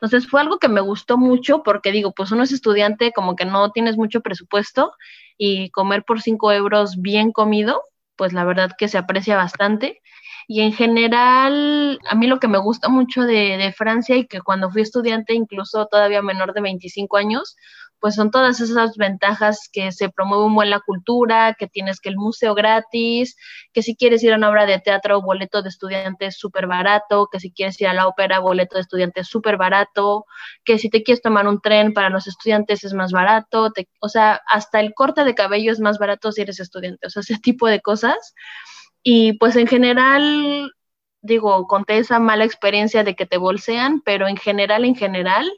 entonces 0.02 0.28
fue 0.28 0.42
algo 0.42 0.58
que 0.58 0.68
me 0.68 0.82
gustó 0.82 1.20
mucho 1.20 1.62
porque 1.62 1.92
digo, 1.92 2.12
pues 2.12 2.32
uno 2.32 2.42
es 2.42 2.52
estudiante, 2.52 3.12
como 3.12 3.36
que 3.36 3.46
no 3.46 3.72
tienes 3.72 3.98
mucho 3.98 4.22
presupuesto 4.22 4.94
y 5.38 5.70
comer 5.70 6.04
por 6.04 6.22
cinco 6.22 6.52
euros 6.52 7.00
bien 7.00 7.32
comido, 7.32 7.84
pues 8.16 8.34
la 8.34 8.44
verdad 8.44 8.72
que 8.76 8.88
se 8.88 8.98
aprecia 8.98 9.38
bastante. 9.38 10.02
Y 10.48 10.62
en 10.62 10.74
general, 10.74 12.00
a 12.10 12.16
mí 12.16 12.26
lo 12.26 12.40
que 12.40 12.48
me 12.48 12.58
gusta 12.58 12.90
mucho 12.90 13.22
de, 13.22 13.58
de 13.58 13.72
Francia 13.74 14.18
y 14.18 14.26
que 14.26 14.42
cuando 14.42 14.72
fui 14.72 14.82
estudiante, 14.82 15.36
incluso 15.36 15.86
todavía 15.86 16.24
menor 16.24 16.54
de 16.54 16.62
25 16.62 17.18
años, 17.18 17.56
pues 18.02 18.16
son 18.16 18.32
todas 18.32 18.60
esas 18.60 18.98
ventajas 18.98 19.70
que 19.72 19.92
se 19.92 20.10
promueve 20.10 20.50
muy 20.50 20.68
la 20.68 20.80
cultura, 20.80 21.56
que 21.58 21.68
tienes 21.68 22.00
que 22.00 22.10
el 22.10 22.18
museo 22.18 22.56
gratis, 22.56 23.38
que 23.74 23.84
si 23.84 23.96
quieres 23.96 24.24
ir 24.24 24.34
a 24.34 24.38
una 24.38 24.50
obra 24.50 24.66
de 24.66 24.80
teatro, 24.80 25.22
boleto 25.22 25.62
de 25.62 25.70
estudiante 25.70 26.26
es 26.26 26.38
súper 26.38 26.66
barato, 26.66 27.30
que 27.32 27.40
si 27.40 27.52
quieres 27.52 27.80
ir 27.80 27.88
a 27.88 27.94
la 27.94 28.08
ópera, 28.08 28.40
boleto 28.40 28.76
de 28.76 28.82
estudiante 28.82 29.22
es 29.22 29.28
súper 29.28 29.56
barato, 29.56 30.26
que 30.66 30.80
si 30.80 30.90
te 30.90 31.04
quieres 31.04 31.22
tomar 31.22 31.48
un 31.48 31.62
tren 31.62 31.94
para 31.94 32.10
los 32.10 32.26
estudiantes 32.26 32.84
es 32.84 32.94
más 32.96 33.12
barato, 33.12 33.72
o 34.00 34.10
sea, 34.10 34.42
hasta 34.48 34.80
el 34.80 34.96
corte 34.96 35.24
de 35.24 35.36
cabello 35.36 35.72
es 35.72 35.80
más 35.80 36.00
barato 36.00 36.32
si 36.32 36.42
eres 36.42 36.60
estudiante, 36.60 37.06
o 37.06 37.10
sea, 37.12 37.22
ese 37.22 37.38
tipo 37.38 37.68
de 37.68 37.82
cosas. 37.82 38.34
Y 39.04 39.34
pues 39.34 39.56
en 39.56 39.68
general, 39.68 40.72
digo, 41.22 41.68
conté 41.68 42.00
esa 42.00 42.20
mala 42.20 42.46
experiencia 42.46 43.04
de 43.04 43.16
que 43.16 43.28
te 43.28 43.38
bolsean, 43.38 44.02
pero 44.02 44.28
en 44.28 44.38
general, 44.38 44.86
en 44.86 44.96
general, 44.96 45.52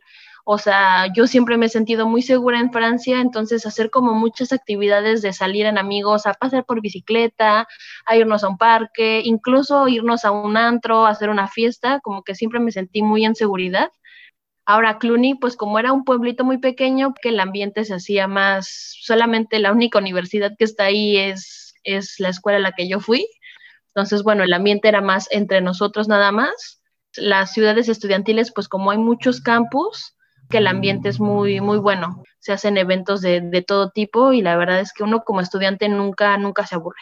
o 0.46 0.58
sea, 0.58 1.08
yo 1.14 1.26
siempre 1.26 1.58
me 1.58 1.68
he 1.68 1.70
sentido 1.70 2.06
muy 2.08 2.22
segura 2.22 2.60
en 2.60 2.72
Francia, 2.72 3.22
entonces 3.22 3.66
hacer 3.66 3.90
como 3.90 4.14
muchas 4.14 4.52
actividades 4.52 5.22
de 5.22 5.32
salir 5.32 5.66
en 5.66 5.78
amigos, 5.78 6.26
a 6.26 6.34
pasar 6.34 6.66
por 6.66 6.82
bicicleta, 6.82 7.66
a 8.06 8.16
irnos 8.18 8.44
a 8.44 8.50
un 8.50 8.58
parque, 8.58 9.22
incluso 9.24 9.88
irnos 9.88 10.26
a 10.26 10.32
un 10.32 10.58
antro, 10.58 11.06
a 11.06 11.12
hacer 11.12 11.30
una 11.30 11.48
fiesta, 11.48 12.02
como 12.02 12.24
que 12.24 12.36
siempre 12.36 12.60
me 12.60 12.72
sentí 12.72 13.02
muy 13.02 13.24
en 13.24 13.36
seguridad. 13.36 13.90
Ahora, 14.66 14.98
Cluny, 14.98 15.36
pues 15.36 15.56
como 15.56 15.80
era 15.80 15.94
un 15.94 16.04
pueblito 16.04 16.44
muy 16.44 16.58
pequeño, 16.58 17.14
que 17.22 17.30
el 17.30 17.40
ambiente 17.40 17.86
se 17.86 17.96
hacía 17.96 18.28
más, 18.28 18.98
solamente 19.02 19.60
la 19.60 19.72
única 19.72 20.00
universidad 20.00 20.54
que 20.58 20.66
está 20.66 20.86
ahí 20.86 21.18
es, 21.18 21.74
es 21.84 22.20
la 22.20 22.30
escuela 22.30 22.58
a 22.58 22.62
la 22.62 22.72
que 22.74 22.90
yo 22.90 23.00
fui. 23.00 23.28
Entonces, 23.96 24.24
bueno, 24.24 24.44
el 24.44 24.54
ambiente 24.54 24.90
era 24.90 25.02
más 25.02 25.28
entre 25.32 25.62
nosotros 25.62 26.08
nada 26.10 26.32
más. 26.32 26.82
Las 27.16 27.54
ciudades 27.54 27.88
estudiantiles, 27.90 28.52
pues 28.54 28.68
como 28.68 28.92
hay 28.92 28.98
muchos 28.98 29.42
campus, 29.42 30.16
que 30.54 30.60
el 30.60 30.68
ambiente 30.68 31.10
es 31.10 31.20
muy, 31.20 31.60
muy 31.62 31.80
bueno. 31.80 32.22
Se 32.40 32.54
hacen 32.54 32.78
eventos 32.78 33.22
de, 33.22 33.42
de 33.42 33.64
todo 33.64 33.90
tipo 33.90 34.34
y 34.34 34.44
la 34.44 34.56
verdad 34.56 34.82
es 34.82 34.94
que 34.94 35.04
uno 35.04 35.24
como 35.24 35.42
estudiante 35.42 35.90
nunca, 35.90 36.38
nunca 36.38 36.68
se 36.68 36.76
aburre. 36.76 37.02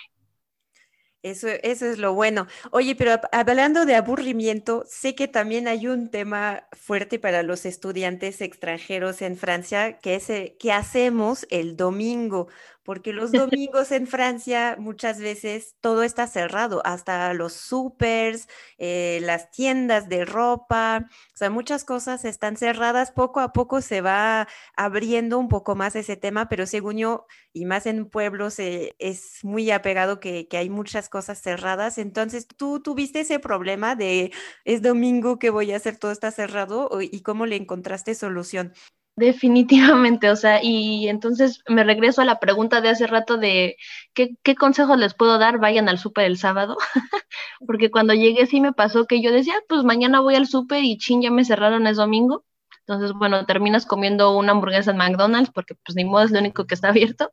Eso, 1.22 1.50
eso 1.50 1.86
es 1.86 1.98
lo 1.98 2.14
bueno. 2.14 2.48
Oye, 2.72 2.96
pero 2.96 3.20
hablando 3.34 3.86
de 3.86 3.96
aburrimiento, 3.96 4.86
sé 4.88 5.16
que 5.16 5.28
también 5.28 5.68
hay 5.68 5.88
un 5.88 6.10
tema 6.10 6.64
fuerte 6.72 7.20
para 7.20 7.44
los 7.44 7.66
estudiantes 7.66 8.40
extranjeros 8.42 9.22
en 9.22 9.36
Francia, 9.36 10.00
que 10.00 10.16
es 10.16 10.30
eh, 10.30 10.56
qué 10.58 10.72
hacemos 10.72 11.46
el 11.52 11.76
domingo, 11.76 12.48
porque 12.84 13.14
los 13.14 13.32
domingos 13.32 13.92
en 13.92 14.08
Francia 14.08 14.76
muchas 14.80 15.20
veces 15.20 15.76
todo 15.82 16.04
está 16.04 16.28
cerrado, 16.28 16.82
hasta 16.86 17.34
los 17.34 17.54
supers, 17.54 18.48
eh, 18.78 19.20
las 19.24 19.52
tiendas 19.52 20.10
de 20.10 20.26
ropa, 20.26 21.08
o 21.34 21.38
sea, 21.38 21.50
muchas 21.50 21.86
cosas 21.86 22.26
están 22.26 22.58
cerradas, 22.58 23.12
poco 23.12 23.40
a 23.40 23.54
poco 23.54 23.82
se 23.82 24.02
va 24.02 24.48
abriendo 24.76 25.38
un 25.38 25.50
poco 25.50 25.76
más 25.76 25.96
ese 25.96 26.16
tema, 26.18 26.50
pero 26.50 26.66
según 26.66 26.98
yo, 26.98 27.28
y 27.54 27.66
más 27.66 27.86
en 27.86 28.06
pueblos, 28.10 28.60
eh, 28.60 28.96
es 29.00 29.44
muy 29.44 29.72
apegado 29.72 30.20
que, 30.20 30.48
que 30.48 30.58
hay 30.58 30.70
muchas 30.70 31.10
cosas 31.10 31.42
cerradas, 31.42 31.98
entonces 31.98 32.48
tú 32.48 32.82
tuviste 32.82 33.22
ese 33.22 33.40
problema 33.40 33.96
de 33.96 34.32
es 34.66 34.82
domingo 34.82 35.40
que 35.40 35.50
voy 35.50 35.72
a 35.72 35.78
hacer 35.78 35.98
todo 35.98 36.12
está 36.12 36.32
cerrado 36.32 36.90
y 37.02 37.22
cómo 37.22 37.46
le 37.46 37.56
encontraste 37.56 38.16
solución. 38.16 38.74
Definitivamente, 39.18 40.30
o 40.30 40.36
sea, 40.36 40.64
y 40.64 41.08
entonces 41.10 41.62
me 41.68 41.84
regreso 41.84 42.22
a 42.22 42.26
la 42.26 42.40
pregunta 42.40 42.80
de 42.82 42.90
hace 42.90 43.08
rato 43.08 43.38
de 43.38 43.76
qué, 44.14 44.56
consejos 44.56 44.98
les 44.98 45.14
puedo 45.14 45.38
dar, 45.38 45.60
vayan 45.60 45.90
al 45.90 46.00
súper 46.00 46.26
el 46.26 46.38
sábado, 46.38 46.78
porque 47.68 47.92
cuando 47.92 48.14
llegué 48.14 48.46
sí 48.48 48.62
me 48.62 48.74
pasó 48.74 49.06
que 49.06 49.22
yo 49.22 49.32
decía, 49.32 49.54
pues 49.68 49.84
mañana 49.84 50.22
voy 50.22 50.36
al 50.36 50.48
súper 50.48 50.84
y 50.84 50.98
chin, 50.98 51.22
ya 51.22 51.30
me 51.30 51.44
cerraron, 51.46 51.88
es 51.88 51.98
domingo, 51.98 52.46
entonces 52.80 53.12
bueno, 53.14 53.46
terminas 53.46 53.86
comiendo 53.86 54.36
una 54.38 54.54
hamburguesa 54.54 54.92
en 54.92 54.98
McDonald's 54.98 55.52
porque 55.54 55.76
pues 55.76 55.96
ni 55.96 56.06
modo 56.06 56.24
es 56.24 56.32
lo 56.32 56.40
único 56.40 56.66
que 56.66 56.76
está 56.76 56.90
abierto. 56.90 57.32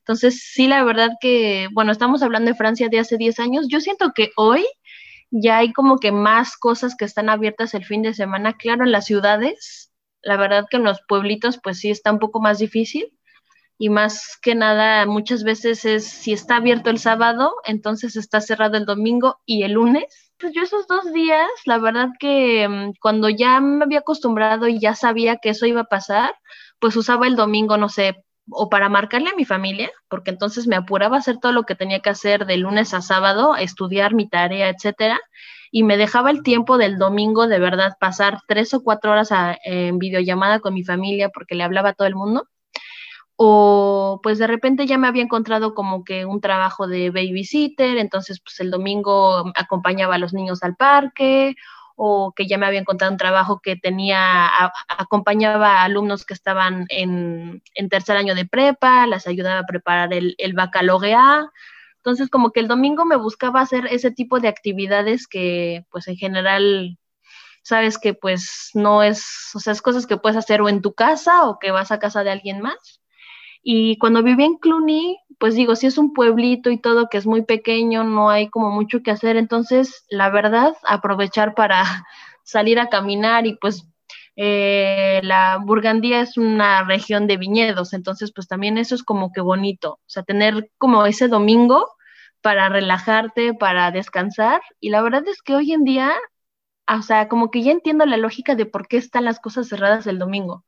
Entonces 0.00 0.42
sí, 0.52 0.68
la 0.68 0.84
verdad 0.84 1.12
que, 1.20 1.68
bueno, 1.72 1.90
estamos 1.90 2.22
hablando 2.22 2.50
de 2.50 2.56
Francia 2.56 2.88
de 2.90 2.98
hace 3.00 3.16
10 3.16 3.40
años, 3.40 3.66
yo 3.68 3.80
siento 3.80 4.12
que 4.14 4.30
hoy 4.36 4.66
ya 5.30 5.58
hay 5.58 5.72
como 5.72 5.98
que 5.98 6.12
más 6.12 6.56
cosas 6.56 6.96
que 6.96 7.06
están 7.06 7.30
abiertas 7.30 7.74
el 7.74 7.84
fin 7.86 8.02
de 8.02 8.14
semana, 8.14 8.54
claro, 8.54 8.84
en 8.84 8.92
las 8.92 9.06
ciudades 9.06 9.93
la 10.24 10.36
verdad 10.36 10.66
que 10.70 10.76
en 10.78 10.84
los 10.84 11.00
pueblitos 11.08 11.58
pues 11.62 11.78
sí 11.78 11.90
está 11.90 12.12
un 12.12 12.18
poco 12.18 12.40
más 12.40 12.58
difícil 12.58 13.12
y 13.78 13.88
más 13.88 14.38
que 14.40 14.54
nada 14.54 15.06
muchas 15.06 15.42
veces 15.42 15.84
es 15.84 16.04
si 16.06 16.32
está 16.32 16.56
abierto 16.56 16.90
el 16.90 16.98
sábado, 16.98 17.54
entonces 17.64 18.16
está 18.16 18.40
cerrado 18.40 18.76
el 18.76 18.86
domingo 18.86 19.40
y 19.46 19.64
el 19.64 19.72
lunes. 19.72 20.32
Pues 20.38 20.52
yo 20.54 20.62
esos 20.62 20.86
dos 20.86 21.12
días, 21.12 21.48
la 21.64 21.78
verdad 21.78 22.08
que 22.18 22.68
mm, 22.68 22.92
cuando 23.00 23.28
ya 23.28 23.60
me 23.60 23.84
había 23.84 24.00
acostumbrado 24.00 24.68
y 24.68 24.78
ya 24.78 24.94
sabía 24.94 25.36
que 25.36 25.50
eso 25.50 25.66
iba 25.66 25.82
a 25.82 25.84
pasar, 25.84 26.34
pues 26.78 26.96
usaba 26.96 27.26
el 27.26 27.36
domingo, 27.36 27.76
no 27.76 27.88
sé, 27.88 28.24
o 28.50 28.68
para 28.68 28.88
marcarle 28.88 29.30
a 29.30 29.36
mi 29.36 29.44
familia, 29.44 29.90
porque 30.08 30.30
entonces 30.30 30.66
me 30.66 30.76
apuraba 30.76 31.16
a 31.16 31.20
hacer 31.20 31.38
todo 31.38 31.52
lo 31.52 31.64
que 31.64 31.74
tenía 31.74 32.00
que 32.00 32.10
hacer 32.10 32.46
de 32.46 32.56
lunes 32.58 32.94
a 32.94 33.00
sábado, 33.00 33.54
a 33.54 33.62
estudiar 33.62 34.14
mi 34.14 34.28
tarea, 34.28 34.68
etcétera, 34.68 35.20
y 35.70 35.82
me 35.82 35.96
dejaba 35.96 36.30
el 36.30 36.42
tiempo 36.42 36.78
del 36.78 36.98
domingo 36.98 37.48
de 37.48 37.58
verdad 37.58 37.94
pasar 37.98 38.38
tres 38.46 38.74
o 38.74 38.82
cuatro 38.82 39.12
horas 39.12 39.30
en 39.64 39.98
videollamada 39.98 40.60
con 40.60 40.74
mi 40.74 40.84
familia 40.84 41.30
porque 41.30 41.56
le 41.56 41.64
hablaba 41.64 41.90
a 41.90 41.92
todo 41.94 42.06
el 42.06 42.14
mundo. 42.14 42.46
O 43.36 44.20
pues 44.22 44.38
de 44.38 44.46
repente 44.46 44.86
ya 44.86 44.96
me 44.98 45.08
había 45.08 45.24
encontrado 45.24 45.74
como 45.74 46.04
que 46.04 46.24
un 46.24 46.40
trabajo 46.40 46.86
de 46.86 47.10
babysitter, 47.10 47.96
entonces 47.96 48.40
pues 48.40 48.60
el 48.60 48.70
domingo 48.70 49.50
acompañaba 49.56 50.14
a 50.14 50.18
los 50.18 50.32
niños 50.32 50.62
al 50.62 50.76
parque 50.76 51.56
o 51.96 52.32
que 52.34 52.46
ya 52.46 52.58
me 52.58 52.66
había 52.66 52.80
encontrado 52.80 53.12
un 53.12 53.18
trabajo 53.18 53.60
que 53.62 53.76
tenía, 53.76 54.48
acompañaba 54.88 55.80
a 55.80 55.84
alumnos 55.84 56.24
que 56.24 56.34
estaban 56.34 56.86
en, 56.88 57.62
tercer 57.90 58.16
año 58.16 58.34
de 58.34 58.46
prepa, 58.46 59.06
las 59.06 59.26
ayudaba 59.26 59.60
a 59.60 59.66
preparar 59.66 60.12
el, 60.12 60.34
el 60.38 60.54
baccalaureat, 60.54 61.46
entonces, 62.04 62.28
como 62.28 62.52
que 62.52 62.60
el 62.60 62.68
domingo 62.68 63.06
me 63.06 63.16
buscaba 63.16 63.62
hacer 63.62 63.86
ese 63.90 64.10
tipo 64.10 64.38
de 64.38 64.48
actividades 64.48 65.26
que, 65.26 65.86
pues, 65.90 66.06
en 66.06 66.16
general, 66.16 66.98
sabes 67.62 67.98
que, 67.98 68.12
pues, 68.12 68.70
no 68.74 69.02
es, 69.02 69.24
o 69.54 69.58
sea, 69.58 69.72
es 69.72 69.80
cosas 69.80 70.06
que 70.06 70.18
puedes 70.18 70.36
hacer 70.36 70.60
o 70.60 70.68
en 70.68 70.82
tu 70.82 70.94
casa 70.94 71.48
o 71.48 71.58
que 71.58 71.70
vas 71.70 71.92
a 71.92 71.98
casa 71.98 72.22
de 72.22 72.30
alguien 72.30 72.60
más. 72.60 73.00
Y 73.62 73.96
cuando 73.98 74.22
viví 74.22 74.44
en 74.44 74.58
Cluny, 74.58 75.18
pues 75.38 75.54
digo, 75.54 75.76
si 75.76 75.86
es 75.86 75.98
un 75.98 76.12
pueblito 76.12 76.70
y 76.70 76.78
todo 76.78 77.08
que 77.08 77.18
es 77.18 77.26
muy 77.26 77.42
pequeño, 77.42 78.04
no 78.04 78.30
hay 78.30 78.48
como 78.50 78.70
mucho 78.70 79.02
que 79.02 79.10
hacer, 79.10 79.36
entonces, 79.36 80.04
la 80.08 80.30
verdad, 80.30 80.74
aprovechar 80.84 81.54
para 81.54 81.84
salir 82.44 82.78
a 82.78 82.88
caminar 82.88 83.46
y 83.46 83.56
pues 83.56 83.88
eh, 84.36 85.20
la 85.22 85.58
Burgandía 85.64 86.20
es 86.20 86.36
una 86.36 86.84
región 86.84 87.26
de 87.26 87.36
viñedos, 87.36 87.92
entonces 87.92 88.32
pues 88.34 88.48
también 88.48 88.78
eso 88.78 88.94
es 88.94 89.02
como 89.04 89.32
que 89.32 89.40
bonito, 89.40 89.92
o 89.94 90.00
sea, 90.06 90.24
tener 90.24 90.70
como 90.78 91.06
ese 91.06 91.28
domingo 91.28 91.88
para 92.42 92.68
relajarte, 92.68 93.54
para 93.54 93.90
descansar, 93.90 94.60
y 94.80 94.90
la 94.90 95.02
verdad 95.02 95.26
es 95.28 95.40
que 95.42 95.54
hoy 95.54 95.72
en 95.72 95.84
día, 95.84 96.12
o 96.88 97.02
sea, 97.02 97.28
como 97.28 97.50
que 97.50 97.62
ya 97.62 97.72
entiendo 97.72 98.06
la 98.06 98.16
lógica 98.16 98.54
de 98.56 98.66
por 98.66 98.88
qué 98.88 98.96
están 98.98 99.24
las 99.24 99.40
cosas 99.40 99.68
cerradas 99.68 100.06
el 100.06 100.18
domingo, 100.18 100.64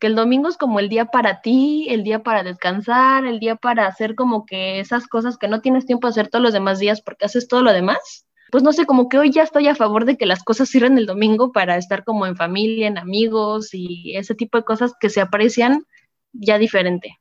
que 0.00 0.08
el 0.08 0.16
domingo 0.16 0.48
es 0.48 0.56
como 0.56 0.80
el 0.80 0.88
día 0.88 1.06
para 1.06 1.40
ti, 1.42 1.86
el 1.90 2.02
día 2.02 2.22
para 2.22 2.42
descansar, 2.42 3.24
el 3.26 3.38
día 3.38 3.56
para 3.56 3.86
hacer 3.86 4.14
como 4.16 4.46
que 4.46 4.80
esas 4.80 5.06
cosas 5.06 5.38
que 5.38 5.48
no 5.48 5.60
tienes 5.60 5.86
tiempo 5.86 6.08
de 6.08 6.12
hacer 6.12 6.28
todos 6.28 6.42
los 6.42 6.52
demás 6.52 6.78
días 6.80 7.02
porque 7.02 7.26
haces 7.26 7.46
todo 7.46 7.62
lo 7.62 7.72
demás 7.72 8.26
pues 8.50 8.64
no 8.64 8.72
sé, 8.72 8.84
como 8.84 9.08
que 9.08 9.18
hoy 9.18 9.30
ya 9.30 9.42
estoy 9.42 9.68
a 9.68 9.74
favor 9.74 10.04
de 10.04 10.16
que 10.16 10.26
las 10.26 10.42
cosas 10.42 10.68
sirven 10.68 10.98
el 10.98 11.06
domingo 11.06 11.52
para 11.52 11.76
estar 11.76 12.04
como 12.04 12.26
en 12.26 12.36
familia, 12.36 12.88
en 12.88 12.98
amigos 12.98 13.70
y 13.72 14.16
ese 14.16 14.34
tipo 14.34 14.58
de 14.58 14.64
cosas 14.64 14.92
que 14.98 15.08
se 15.08 15.20
aprecian 15.20 15.84
ya 16.32 16.58
diferente. 16.58 17.19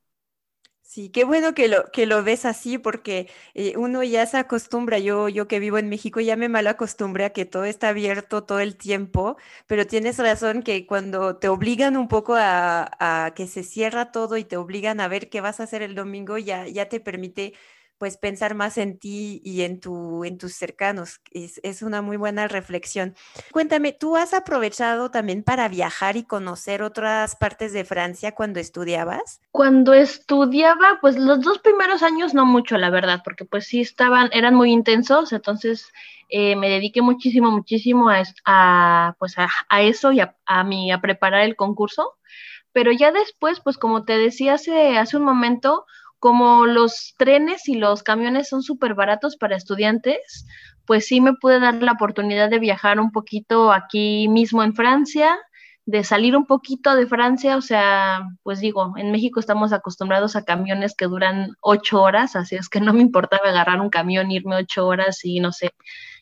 Sí, 0.91 1.10
qué 1.10 1.23
bueno 1.23 1.54
que 1.54 1.67
lo, 1.67 1.86
que 1.91 2.08
lo 2.08 2.23
ves 2.23 2.45
así 2.45 2.80
porque 2.80 3.30
eh, 3.54 3.78
uno 3.78 4.02
ya 4.02 4.25
se 4.25 4.38
acostumbra, 4.38 4.97
yo, 4.97 5.30
yo 5.30 5.47
que 5.47 5.60
vivo 5.60 5.78
en 5.78 5.88
México 5.88 6.19
ya 6.19 6.36
me 6.36 6.49
mal 6.49 6.65
acostumbré 6.65 7.25
a 7.25 7.30
que 7.30 7.45
todo 7.45 7.63
está 7.65 7.89
abierto 7.89 8.43
todo 8.43 8.60
el 8.60 8.75
tiempo, 8.75 9.38
pero 9.67 9.86
tienes 9.86 10.17
razón 10.17 10.63
que 10.63 10.88
cuando 10.88 11.38
te 11.38 11.47
obligan 11.47 11.95
un 11.95 12.08
poco 12.08 12.34
a, 12.36 12.89
a 12.99 13.34
que 13.36 13.45
se 13.45 13.62
cierra 13.63 14.12
todo 14.12 14.36
y 14.38 14.43
te 14.45 14.58
obligan 14.58 14.99
a 14.99 15.08
ver 15.08 15.30
qué 15.30 15.41
vas 15.41 15.60
a 15.60 15.63
hacer 15.63 15.84
el 15.84 15.93
domingo, 15.93 16.39
ya, 16.39 16.67
ya 16.67 16.89
te 16.89 16.99
permite 16.99 17.54
pues 18.00 18.18
pensar 18.18 18.56
más 18.56 18.78
en 18.78 18.98
ti 18.98 19.42
y 19.44 19.62
en, 19.62 19.80
tu, 19.80 20.24
en 20.24 20.38
tus 20.38 20.54
cercanos. 20.54 21.20
Es, 21.32 21.60
es, 21.64 21.82
una 21.82 22.02
muy 22.02 22.18
buena 22.18 22.48
reflexión. 22.48 23.14
Cuéntame, 23.52 23.92
¿tú 23.92 24.16
has 24.16 24.34
aprovechado 24.34 25.12
también 25.12 25.44
para 25.44 25.68
viajar 25.68 26.16
y 26.16 26.24
conocer 26.24 26.82
otras 26.82 27.36
partes 27.36 27.74
de 27.74 27.84
Francia 27.84 28.34
cuando 28.34 28.60
estudiabas? 28.60 29.42
Cuando 29.52 29.94
estudiaba, 29.94 31.00
pues 31.02 31.18
los 31.18 31.42
dos 31.42 31.60
primeros 31.60 32.02
años 32.02 32.34
no 32.34 32.46
mucho, 32.46 32.78
la 32.78 32.90
verdad, 32.90 33.22
porque 33.24 33.46
pues 33.46 33.66
sí 33.68 33.82
estaban, 33.82 34.30
eran 34.32 34.56
muy 34.56 34.72
intensos, 34.72 35.34
entonces 35.34 35.92
eh, 36.30 36.56
me 36.56 36.70
dediqué 36.70 37.02
muchísimo, 37.02 37.52
muchísimo 37.52 38.10
a, 38.46 39.16
pues 39.20 39.36
a, 39.38 39.82
eso 39.82 40.14
y 40.14 40.22
a, 40.22 40.38
a, 40.46 40.64
mi, 40.64 40.92
a 40.92 41.02
preparar 41.02 41.42
el 41.42 41.56
concurso. 41.56 42.16
Pero 42.72 42.92
ya 42.92 43.12
después, 43.12 43.60
pues 43.60 43.78
como 43.78 44.06
te 44.06 44.18
decía 44.18 44.54
hace, 44.54 44.98
hace 44.98 45.18
un 45.18 45.24
momento, 45.24 45.86
como 46.19 46.65
los 46.65 47.15
trenes 47.17 47.67
y 47.67 47.75
los 47.75 48.03
camiones 48.03 48.49
son 48.49 48.62
súper 48.62 48.93
baratos 48.93 49.38
para 49.38 49.55
estudiantes, 49.55 50.45
pues 50.86 51.08
sí 51.08 51.21
me 51.21 51.34
pude 51.34 51.60
dar 51.60 51.75
la 51.75 51.93
oportunidad 51.93 52.49
de 52.49 52.60
viajar 52.60 52.99
un 52.99 53.12
poquito 53.12 53.71
aquí 53.71 54.27
mismo 54.27 54.63
en 54.63 54.73
Francia, 54.75 55.38
de 55.86 56.03
salir 56.03 56.36
un 56.36 56.45
poquito 56.45 56.95
de 56.95 57.08
Francia, 57.08 57.58
o 57.58 57.62
sea, 57.62 58.21
pues 58.43 58.60
digo, 58.60 58.93
en 58.97 59.12
México 59.12 59.39
estamos 59.39 59.73
acostumbrados 59.73 60.36
a 60.36 60.45
camiones 60.45 60.95
que 60.95 61.05
duran 61.05 61.55
ocho 61.62 62.01
horas, 62.01 62.36
así 62.36 62.55
es 62.55 62.69
que 62.69 62.79
no 62.79 62.93
me 62.93 63.01
importaba 63.01 63.49
agarrar 63.49 63.82
un 63.82 63.89
camión, 63.89 64.29
irme 64.29 64.55
ocho 64.55 64.86
horas 64.86 65.25
y 65.25 65.39
no 65.39 65.51
sé, 65.51 65.71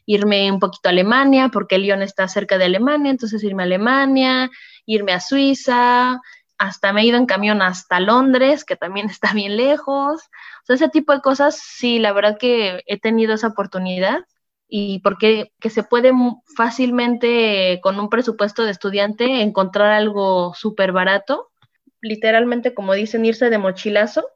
irme 0.05 0.49
un 0.51 0.59
poquito 0.59 0.87
a 0.87 0.91
Alemania, 0.91 1.49
porque 1.49 1.77
Lyon 1.77 2.01
está 2.01 2.29
cerca 2.29 2.57
de 2.57 2.65
Alemania, 2.65 3.11
entonces 3.11 3.43
irme 3.43 3.63
a 3.63 3.65
Alemania, 3.65 4.49
irme 4.85 5.11
a 5.11 5.19
Suiza, 5.19 6.21
hasta 6.57 6.93
me 6.93 7.01
he 7.01 7.05
ido 7.05 7.17
en 7.17 7.25
camión 7.25 7.61
hasta 7.61 7.99
Londres, 7.99 8.63
que 8.65 8.75
también 8.75 9.07
está 9.09 9.33
bien 9.33 9.57
lejos. 9.57 10.21
O 10.21 10.65
sea, 10.65 10.75
ese 10.75 10.89
tipo 10.89 11.13
de 11.13 11.21
cosas, 11.21 11.57
sí, 11.57 11.99
la 11.99 12.13
verdad 12.13 12.37
que 12.39 12.83
he 12.87 12.99
tenido 12.99 13.33
esa 13.33 13.47
oportunidad 13.47 14.19
y 14.69 14.99
porque 14.99 15.53
que 15.61 15.69
se 15.69 15.83
puede 15.83 16.11
fácilmente 16.55 17.79
con 17.81 17.99
un 17.99 18.09
presupuesto 18.09 18.65
de 18.65 18.71
estudiante 18.71 19.41
encontrar 19.41 19.93
algo 19.93 20.53
súper 20.55 20.91
barato, 20.91 21.51
literalmente 22.01 22.73
como 22.73 22.93
dicen, 22.93 23.25
irse 23.25 23.49
de 23.49 23.57
mochilazo, 23.57 24.27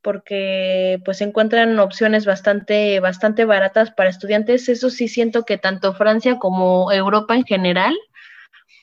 porque 0.00 1.00
pues 1.04 1.20
encuentran 1.20 1.78
opciones 1.78 2.24
bastante, 2.24 3.00
bastante 3.00 3.44
baratas 3.44 3.90
para 3.90 4.08
estudiantes. 4.08 4.68
Eso 4.68 4.90
sí 4.90 5.08
siento 5.08 5.44
que 5.44 5.58
tanto 5.58 5.92
Francia 5.92 6.38
como 6.38 6.90
Europa 6.92 7.34
en 7.34 7.44
general, 7.44 7.94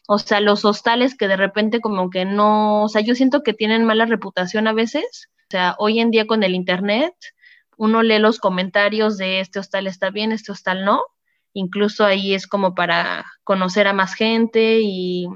o 0.08 0.20
sea, 0.20 0.40
los 0.40 0.66
hostales 0.66 1.16
que 1.16 1.28
de 1.28 1.38
repente 1.38 1.82
como 1.82 2.10
que 2.10 2.26
no, 2.26 2.84
o 2.84 2.90
sea, 2.90 3.02
yo 3.02 3.16
siento 3.16 3.44
que 3.44 3.54
tienen 3.54 3.86
mala 3.86 4.06
reputación 4.06 4.68
a 4.68 4.74
veces. 4.74 5.30
O 5.48 5.52
sea, 5.52 5.76
hoy 5.80 6.00
en 6.00 6.12
día 6.12 6.28
con 6.28 6.44
el 6.44 6.56
Internet, 6.56 7.14
uno 7.78 8.04
lee 8.04 8.20
los 8.20 8.40
comentarios 8.40 9.18
de 9.18 9.40
este 9.40 9.60
hostal 9.60 9.88
está 9.88 10.10
bien, 10.12 10.32
este 10.32 10.52
hostal 10.52 10.86
no. 10.86 11.04
Incluso 11.54 12.06
ahí 12.06 12.34
es 12.36 12.48
como 12.48 12.76
para 12.76 13.26
conocer 13.44 13.88
a 13.88 13.94
más 13.94 14.14
gente 14.14 14.80
y, 14.82 15.28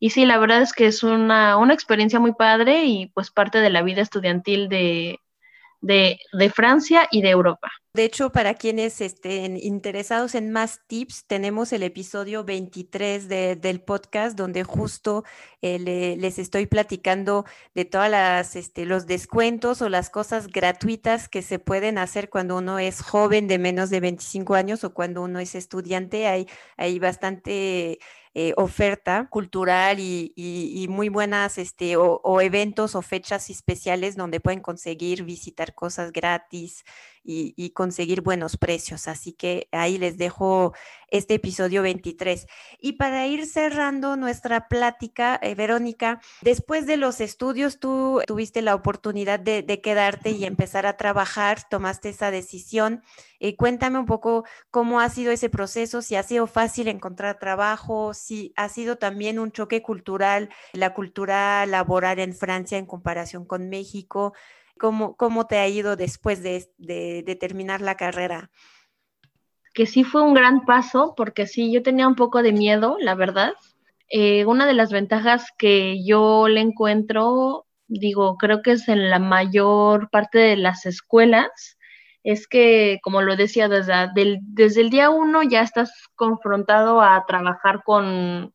y 0.00 0.10
sí, 0.10 0.26
la 0.26 0.38
verdad 0.38 0.62
es 0.62 0.72
que 0.72 0.86
es 0.86 1.02
una, 1.02 1.56
una 1.56 1.74
experiencia 1.74 2.20
muy 2.20 2.34
padre 2.34 2.84
y 2.84 3.06
pues 3.08 3.30
parte 3.30 3.60
de 3.60 3.70
la 3.70 3.82
vida 3.82 4.02
estudiantil 4.02 4.68
de, 4.68 5.20
de, 5.86 6.50
Francia 6.54 7.08
y 7.10 7.22
de 7.22 7.30
Europa. 7.30 7.70
De 7.92 8.04
hecho, 8.04 8.30
para 8.30 8.54
quienes 8.54 9.00
estén 9.00 9.56
interesados 9.56 10.34
en 10.34 10.52
más 10.52 10.80
tips, 10.86 11.24
tenemos 11.26 11.72
el 11.72 11.82
episodio 11.82 12.44
23 12.44 13.28
de, 13.28 13.56
del 13.56 13.80
podcast 13.80 14.36
donde 14.36 14.64
justo 14.64 15.24
eh, 15.62 15.78
le, 15.78 16.16
les 16.16 16.38
estoy 16.38 16.66
platicando 16.66 17.46
de 17.74 17.86
todas 17.86 18.10
las 18.10 18.54
este, 18.54 18.84
los 18.84 19.06
descuentos 19.06 19.80
o 19.80 19.88
las 19.88 20.10
cosas 20.10 20.48
gratuitas 20.48 21.28
que 21.28 21.40
se 21.40 21.58
pueden 21.58 21.96
hacer 21.96 22.28
cuando 22.28 22.58
uno 22.58 22.78
es 22.78 23.00
joven 23.00 23.48
de 23.48 23.58
menos 23.58 23.88
de 23.88 24.00
25 24.00 24.54
años 24.54 24.84
o 24.84 24.92
cuando 24.92 25.22
uno 25.22 25.38
es 25.38 25.54
estudiante. 25.54 26.26
Hay, 26.26 26.46
hay 26.76 26.98
bastante 26.98 27.98
eh, 28.38 28.52
oferta 28.58 29.28
cultural 29.30 29.96
y, 29.98 30.86
muy 30.90 31.08
buenas 31.08 31.56
este, 31.56 31.96
o, 31.96 32.40
eventos 32.42 32.94
o 32.94 33.00
fechas 33.00 33.48
especiales 33.48 34.14
donde 34.14 34.40
pueden 34.40 34.60
conseguir 34.60 35.24
visitar 35.24 35.74
cosas 35.74 36.12
gratis 36.12 36.84
y, 37.26 37.70
conseguir 37.70 38.20
buenos 38.20 38.56
precios. 38.56 39.08
Así 39.08 39.32
que 39.32 39.68
ahí 39.72 39.98
les 39.98 40.16
dejo 40.16 40.72
este 41.08 41.34
episodio 41.34 41.82
23. 41.82 42.46
Y 42.78 42.92
para 42.92 43.26
ir 43.26 43.46
cerrando 43.46 44.16
nuestra 44.16 44.68
plática, 44.68 45.38
eh, 45.42 45.54
Verónica, 45.54 46.20
después 46.42 46.86
de 46.86 46.96
los 46.96 47.20
estudios, 47.20 47.78
tú 47.80 48.20
tuviste 48.26 48.62
la 48.62 48.74
oportunidad 48.74 49.40
de, 49.40 49.64
quedarte 49.82 50.30
y 50.30 50.44
empezar 50.44 50.86
a 50.86 50.96
trabajar, 50.96 51.68
tomaste 51.68 52.08
esa 52.08 52.30
decisión. 52.30 53.02
Eh, 53.40 53.56
cuéntame 53.56 53.98
un 53.98 54.06
poco 54.06 54.44
cómo 54.70 55.00
ha 55.00 55.08
sido 55.10 55.32
ese 55.32 55.50
proceso, 55.50 56.02
si 56.02 56.16
ha 56.16 56.22
sido 56.22 56.46
fácil 56.46 56.88
encontrar 56.88 57.38
trabajo, 57.38 58.14
si 58.14 58.52
ha 58.56 58.68
sido 58.68 58.96
también 58.96 59.38
un 59.38 59.52
choque 59.52 59.82
cultural, 59.82 60.48
la 60.72 60.94
cultura 60.94 61.66
laboral 61.66 62.18
en 62.18 62.34
Francia 62.34 62.78
en 62.78 62.86
comparación 62.86 63.44
con 63.44 63.68
México. 63.68 64.32
¿Cómo, 64.78 65.16
cómo 65.16 65.46
te 65.46 65.58
ha 65.58 65.68
ido 65.68 65.96
después 65.96 66.42
de, 66.42 66.68
de, 66.78 67.36
terminar 67.36 67.80
la 67.80 67.96
carrera? 67.96 68.50
Que 69.74 69.86
sí 69.86 70.04
fue 70.04 70.22
un 70.22 70.34
gran 70.34 70.64
paso, 70.64 71.14
porque 71.16 71.46
sí, 71.46 71.72
yo 71.72 71.82
tenía 71.82 72.08
un 72.08 72.14
poco 72.14 72.42
de 72.42 72.52
miedo, 72.52 72.96
la 73.00 73.14
verdad. 73.14 73.54
Eh, 74.08 74.44
una 74.44 74.66
de 74.66 74.74
las 74.74 74.92
ventajas 74.92 75.50
que 75.58 76.04
yo 76.04 76.48
le 76.48 76.60
encuentro, 76.60 77.66
digo, 77.88 78.36
creo 78.36 78.62
que 78.62 78.72
es 78.72 78.88
en 78.88 79.10
la 79.10 79.18
mayor 79.18 80.10
parte 80.10 80.38
de 80.38 80.56
las 80.56 80.86
escuelas, 80.86 81.78
es 82.22 82.48
que, 82.48 82.98
como 83.02 83.22
lo 83.22 83.36
decía, 83.36 83.68
desde, 83.68 84.10
desde 84.42 84.80
el 84.80 84.90
día 84.90 85.10
uno 85.10 85.42
ya 85.42 85.62
estás 85.62 85.92
confrontado 86.16 87.00
a 87.00 87.24
trabajar 87.26 87.82
con, 87.84 88.52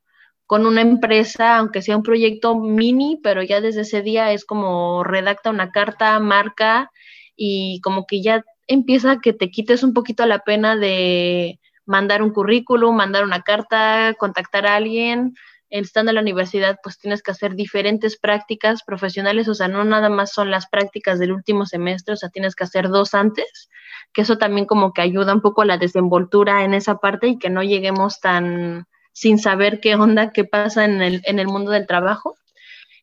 con 0.52 0.66
una 0.66 0.82
empresa, 0.82 1.56
aunque 1.56 1.82
sea 1.82 1.96
un 1.96 2.04
proyecto 2.04 2.58
mini, 2.60 3.18
pero 3.24 3.42
ya 3.42 3.62
desde 3.62 3.84
ese 3.84 4.02
día 4.02 4.34
es 4.34 4.44
como 4.44 5.02
redacta 5.02 5.50
una 5.50 5.72
carta, 5.72 6.20
marca 6.20 6.92
y 7.38 7.80
como 7.80 8.06
que 8.06 8.22
ya 8.22 8.44
empieza 8.68 9.12
a 9.12 9.20
que 9.22 9.32
te 9.32 9.50
quites 9.50 9.82
un 9.82 9.94
poquito 9.94 10.26
la 10.26 10.40
pena 10.40 10.76
de 10.76 11.58
mandar 11.86 12.22
un 12.22 12.34
currículum, 12.34 12.94
mandar 12.94 13.24
una 13.24 13.44
carta, 13.44 14.14
contactar 14.20 14.68
a 14.68 14.76
alguien. 14.76 15.36
Estando 15.70 16.12
en 16.12 16.16
la 16.16 16.22
universidad, 16.22 16.80
pues 16.84 17.00
tienes 17.00 17.24
que 17.24 17.32
hacer 17.32 17.56
diferentes 17.56 18.20
prácticas 18.20 18.84
profesionales, 18.84 19.48
o 19.48 19.54
sea, 19.54 19.70
no 19.70 19.86
nada 19.86 20.10
más 20.10 20.34
son 20.34 20.52
las 20.52 20.68
prácticas 20.68 21.18
del 21.18 21.32
último 21.32 21.66
semestre, 21.66 22.16
o 22.16 22.18
sea, 22.18 22.28
tienes 22.28 22.56
que 22.56 22.66
hacer 22.66 22.90
dos 22.90 23.14
antes, 23.14 23.70
que 24.12 24.24
eso 24.24 24.38
también 24.38 24.66
como 24.66 24.92
que 24.92 25.02
ayuda 25.02 25.34
un 25.34 25.40
poco 25.40 25.62
a 25.62 25.66
la 25.66 25.78
desenvoltura 25.78 26.66
en 26.66 26.74
esa 26.74 26.98
parte 26.98 27.28
y 27.30 27.40
que 27.40 27.50
no 27.50 27.64
lleguemos 27.64 28.20
tan, 28.20 28.86
sin 29.14 29.40
saber 29.40 29.80
qué 29.80 29.96
onda, 29.96 30.32
qué 30.32 30.44
pasa 30.46 30.86
en 30.86 31.02
el, 31.02 31.22
en 31.26 31.40
el 31.40 31.48
mundo 31.48 31.72
del 31.72 31.88
trabajo. 31.88 32.36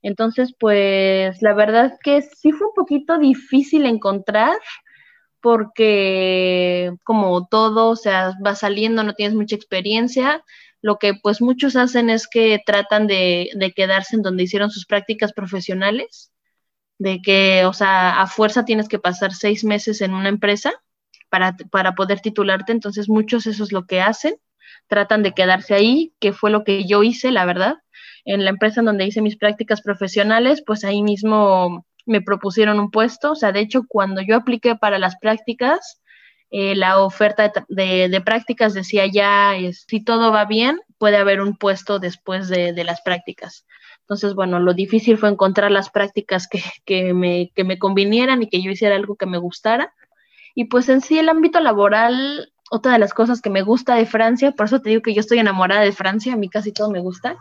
Entonces, 0.03 0.55
pues 0.59 1.43
la 1.43 1.55
verdad 1.55 1.99
que 2.03 2.23
sí 2.23 2.53
fue 2.53 2.69
un 2.69 2.75
poquito 2.75 3.19
difícil 3.19 3.87
encontrar 3.87 4.57
porque 5.41 6.93
como 7.05 7.47
todo, 7.47 7.91
o 7.91 7.97
sea, 7.97 8.35
va 8.45 8.55
saliendo, 8.55 9.03
no 9.03 9.15
tienes 9.15 9.35
mucha 9.37 9.57
experiencia, 9.57 10.43
lo 10.83 10.99
que 10.99 11.15
pues 11.15 11.41
muchos 11.41 11.77
hacen 11.77 12.11
es 12.11 12.29
que 12.29 12.61
tratan 12.65 13.07
de, 13.07 13.51
de 13.55 13.73
quedarse 13.73 14.17
en 14.17 14.23
donde 14.23 14.45
hicieron 14.45 14.71
sus 14.71 14.87
prácticas 14.87 15.33
profesionales, 15.33 16.33
de 16.99 17.21
que, 17.23 17.65
o 17.65 17.73
sea, 17.73 18.21
a 18.21 18.27
fuerza 18.27 18.65
tienes 18.65 18.89
que 18.89 18.99
pasar 18.99 19.33
seis 19.33 19.65
meses 19.65 20.01
en 20.01 20.15
una 20.15 20.29
empresa 20.29 20.73
para, 21.29 21.57
para 21.71 21.95
poder 21.95 22.21
titularte, 22.21 22.73
entonces 22.73 23.09
muchos 23.09 23.47
eso 23.47 23.63
es 23.65 23.73
lo 23.73 23.87
que 23.87 24.01
hacen 24.01 24.37
tratan 24.89 25.23
de 25.23 25.33
quedarse 25.33 25.75
ahí, 25.75 26.13
que 26.19 26.33
fue 26.33 26.51
lo 26.51 26.65
que 26.65 26.85
yo 26.85 27.03
hice, 27.03 27.31
la 27.31 27.45
verdad. 27.45 27.77
En 28.25 28.45
la 28.45 28.51
empresa 28.51 28.81
en 28.81 28.87
donde 28.87 29.07
hice 29.07 29.23
mis 29.23 29.37
prácticas 29.37 29.81
profesionales, 29.83 30.63
pues 30.67 30.85
ahí 30.85 31.03
mismo 31.03 31.87
me 32.07 32.23
propusieron 32.23 32.81
un 32.81 32.91
puesto. 32.91 33.33
O 33.33 33.37
sea, 33.37 33.53
de 33.53 33.61
hecho, 33.61 33.83
cuando 33.87 34.21
yo 34.23 34.37
apliqué 34.37 34.75
para 34.75 34.99
las 34.99 35.17
prácticas, 35.19 36.01
eh, 36.51 36.75
la 36.75 37.01
oferta 37.01 37.53
de, 37.69 38.23
prácticas 38.25 38.73
decía 38.73 39.07
ya, 39.07 39.53
si 39.73 40.03
todo 40.03 40.33
va 40.33 40.47
bien, 40.47 40.81
puede 40.97 41.19
haber 41.19 41.43
un 41.43 41.57
puesto 41.57 41.99
después 41.99 42.49
de, 42.49 42.73
las 42.85 43.03
prácticas. 43.03 43.67
Entonces, 44.01 44.35
bueno, 44.35 44.59
lo 44.59 44.73
difícil 44.73 45.19
fue 45.19 45.29
encontrar 45.29 45.71
las 45.71 45.91
prácticas 45.91 46.49
que, 46.49 46.63
que, 46.87 47.13
me, 47.13 47.53
que 47.55 47.65
me 47.65 47.79
convinieran 47.79 48.43
y 48.43 48.49
que 48.49 48.63
yo 48.63 48.71
hiciera 48.71 48.97
algo 48.97 49.17
que 49.17 49.27
me 49.27 49.39
gustara. 49.39 49.95
Y 50.55 50.65
pues 50.65 50.89
en 50.89 51.03
sí 51.03 51.19
el 51.19 51.29
ámbito 51.29 51.61
laboral 51.61 52.53
otra 52.71 52.93
de 52.93 52.99
las 52.99 53.15
cosas 53.15 53.41
que 53.41 53.51
me 53.51 53.63
gusta 53.63 53.97
de 53.97 54.07
Francia, 54.07 54.53
por 54.53 54.67
eso 54.67 54.81
te 54.81 54.91
digo 54.91 55.03
que 55.03 55.15
yo 55.15 55.21
estoy 55.21 55.39
enamorada 55.39 55.83
de 55.83 55.93
Francia, 55.93 56.35
a 56.35 56.37
mí 56.37 56.49
casi 56.49 56.73
todo 56.73 56.91
me 56.91 57.01
gusta, 57.01 57.37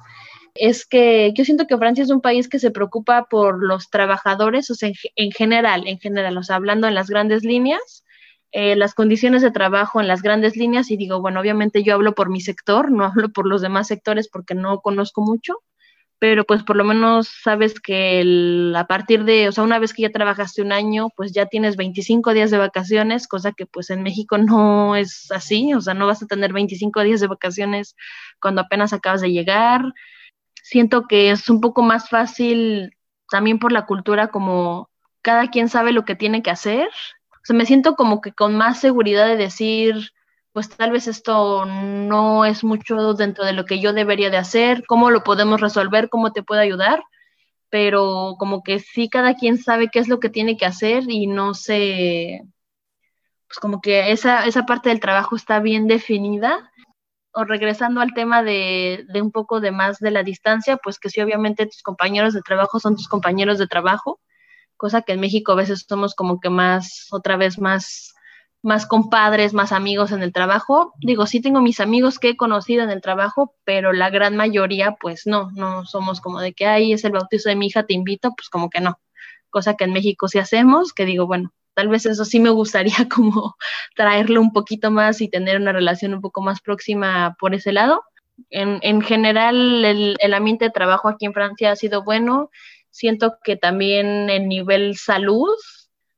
es 0.55 0.85
que 0.85 1.33
yo 1.35 1.45
siento 1.45 1.67
que 1.67 1.77
Francia 1.77 2.03
es 2.03 2.09
un 2.09 2.21
país 2.21 2.49
que 2.49 2.59
se 2.59 2.71
preocupa 2.71 3.25
por 3.29 3.63
los 3.63 3.89
trabajadores, 3.89 4.69
o 4.71 4.75
sea, 4.75 4.91
en, 5.15 5.31
general, 5.31 5.87
en 5.87 5.99
general, 5.99 6.37
o 6.37 6.43
sea, 6.43 6.55
hablando 6.55 6.87
en 6.87 6.95
las 6.95 7.09
grandes 7.09 7.43
líneas, 7.43 8.03
eh, 8.51 8.75
las 8.75 8.93
condiciones 8.93 9.41
de 9.41 9.51
trabajo 9.51 10.01
en 10.01 10.07
las 10.07 10.21
grandes 10.21 10.55
líneas, 10.55 10.89
y 10.89 10.97
digo, 10.97 11.21
bueno, 11.21 11.39
obviamente 11.39 11.83
yo 11.83 11.93
hablo 11.93 12.15
por 12.15 12.29
mi 12.29 12.41
sector, 12.41 12.91
no 12.91 13.05
hablo 13.05 13.29
por 13.29 13.47
los 13.47 13.61
demás 13.61 13.87
sectores 13.87 14.29
porque 14.29 14.55
no 14.55 14.79
conozco 14.79 15.21
mucho, 15.21 15.61
pero 16.19 16.45
pues 16.45 16.63
por 16.63 16.75
lo 16.75 16.83
menos 16.83 17.29
sabes 17.43 17.79
que 17.79 18.73
a 18.75 18.87
partir 18.87 19.23
de, 19.23 19.47
o 19.47 19.51
sea, 19.51 19.63
una 19.63 19.79
vez 19.79 19.93
que 19.93 20.01
ya 20.03 20.11
trabajaste 20.11 20.61
un 20.61 20.71
año, 20.71 21.09
pues 21.15 21.31
ya 21.31 21.45
tienes 21.45 21.77
25 21.77 22.33
días 22.33 22.49
de 22.49 22.57
vacaciones, 22.57 23.27
cosa 23.27 23.51
que 23.51 23.65
pues 23.67 23.89
en 23.91 24.01
México 24.03 24.37
no 24.37 24.95
es 24.95 25.31
así, 25.31 25.73
o 25.73 25.81
sea, 25.81 25.93
no 25.93 26.07
vas 26.07 26.23
a 26.23 26.27
tener 26.27 26.53
25 26.53 27.03
días 27.03 27.19
de 27.19 27.27
vacaciones 27.27 27.95
cuando 28.41 28.61
apenas 28.61 28.93
acabas 28.93 29.21
de 29.21 29.31
llegar. 29.31 29.81
Siento 30.63 31.05
que 31.07 31.31
es 31.31 31.49
un 31.49 31.61
poco 31.61 31.83
más 31.83 32.09
fácil 32.09 32.91
también 33.29 33.59
por 33.59 33.71
la 33.71 33.85
cultura 33.85 34.29
como 34.29 34.89
cada 35.21 35.49
quien 35.49 35.69
sabe 35.69 35.91
lo 35.91 36.05
que 36.05 36.15
tiene 36.15 36.41
que 36.41 36.51
hacer. 36.51 36.87
O 36.87 37.45
sea, 37.45 37.55
me 37.55 37.65
siento 37.65 37.95
como 37.95 38.21
que 38.21 38.33
con 38.33 38.55
más 38.57 38.79
seguridad 38.79 39.27
de 39.27 39.37
decir, 39.37 40.11
pues 40.57 40.69
tal 40.69 40.89
vez 40.89 41.07
esto 41.07 41.65
no 41.67 42.43
es 42.43 42.63
mucho 42.63 43.13
dentro 43.13 43.45
de 43.45 43.53
lo 43.53 43.63
que 43.65 43.79
yo 43.79 43.93
debería 43.93 44.31
de 44.31 44.37
hacer, 44.37 44.87
cómo 44.87 45.11
lo 45.11 45.23
podemos 45.23 45.61
resolver, 45.61 46.09
cómo 46.09 46.33
te 46.33 46.41
puedo 46.41 46.59
ayudar, 46.59 47.03
pero 47.69 48.37
como 48.39 48.63
que 48.63 48.79
sí 48.79 49.07
cada 49.07 49.35
quien 49.35 49.59
sabe 49.59 49.89
qué 49.91 49.99
es 49.99 50.07
lo 50.07 50.19
que 50.19 50.29
tiene 50.29 50.57
que 50.57 50.65
hacer 50.65 51.03
y 51.09 51.27
no 51.27 51.53
se, 51.53 52.41
pues 53.47 53.59
como 53.61 53.81
que 53.81 54.11
esa, 54.11 54.47
esa 54.47 54.65
parte 54.65 54.89
del 54.89 54.99
trabajo 54.99 55.35
está 55.35 55.59
bien 55.59 55.85
definida. 55.85 56.71
O 57.33 57.43
regresando 57.43 58.01
al 58.01 58.15
tema 58.15 58.41
de, 58.41 59.05
de 59.09 59.21
un 59.21 59.31
poco 59.31 59.61
de 59.61 59.69
más 59.69 59.99
de 59.99 60.09
la 60.09 60.23
distancia, 60.23 60.77
pues 60.77 60.97
que 60.97 61.11
sí, 61.11 61.21
obviamente 61.21 61.67
tus 61.67 61.83
compañeros 61.83 62.33
de 62.33 62.41
trabajo 62.41 62.79
son 62.79 62.95
tus 62.95 63.07
compañeros 63.07 63.59
de 63.59 63.67
trabajo, 63.67 64.19
cosa 64.75 65.03
que 65.03 65.13
en 65.13 65.19
México 65.19 65.51
a 65.51 65.55
veces 65.55 65.85
somos 65.87 66.15
como 66.15 66.39
que 66.39 66.49
más, 66.49 67.09
otra 67.11 67.37
vez 67.37 67.59
más 67.59 68.15
más 68.67 68.85
compadres, 68.85 69.53
más 69.53 69.71
amigos 69.71 70.11
en 70.11 70.21
el 70.21 70.33
trabajo. 70.33 70.93
Digo, 70.99 71.25
sí 71.25 71.41
tengo 71.41 71.61
mis 71.61 71.79
amigos 71.79 72.19
que 72.19 72.29
he 72.29 72.37
conocido 72.37 72.83
en 72.83 72.89
el 72.89 73.01
trabajo, 73.01 73.55
pero 73.63 73.93
la 73.93 74.09
gran 74.09 74.35
mayoría, 74.35 74.97
pues 74.99 75.25
no, 75.25 75.49
no 75.51 75.85
somos 75.85 76.19
como 76.19 76.41
de 76.41 76.53
que, 76.53 76.65
ay, 76.67 76.91
es 76.91 77.05
el 77.05 77.13
bautizo 77.13 77.47
de 77.47 77.55
mi 77.55 77.67
hija, 77.67 77.85
te 77.85 77.93
invito, 77.93 78.33
pues 78.35 78.49
como 78.49 78.69
que 78.69 78.81
no. 78.81 78.99
Cosa 79.49 79.75
que 79.75 79.85
en 79.85 79.93
México 79.93 80.27
sí 80.27 80.37
hacemos, 80.37 80.91
que 80.91 81.05
digo, 81.05 81.25
bueno, 81.25 81.53
tal 81.75 81.87
vez 81.87 82.05
eso 82.05 82.25
sí 82.25 82.41
me 82.41 82.49
gustaría 82.49 82.97
como 83.15 83.55
traerlo 83.95 84.41
un 84.41 84.51
poquito 84.51 84.91
más 84.91 85.21
y 85.21 85.29
tener 85.29 85.55
una 85.55 85.71
relación 85.71 86.13
un 86.13 86.21
poco 86.21 86.41
más 86.41 86.59
próxima 86.59 87.37
por 87.39 87.55
ese 87.55 87.71
lado. 87.71 88.03
En, 88.49 88.79
en 88.81 89.01
general, 89.01 89.85
el, 89.85 90.17
el 90.19 90.33
ambiente 90.33 90.65
de 90.65 90.71
trabajo 90.71 91.07
aquí 91.07 91.25
en 91.25 91.33
Francia 91.33 91.71
ha 91.71 91.75
sido 91.77 92.03
bueno. 92.03 92.51
Siento 92.91 93.37
que 93.45 93.55
también 93.55 94.29
en 94.29 94.49
nivel 94.49 94.97
salud, 94.97 95.55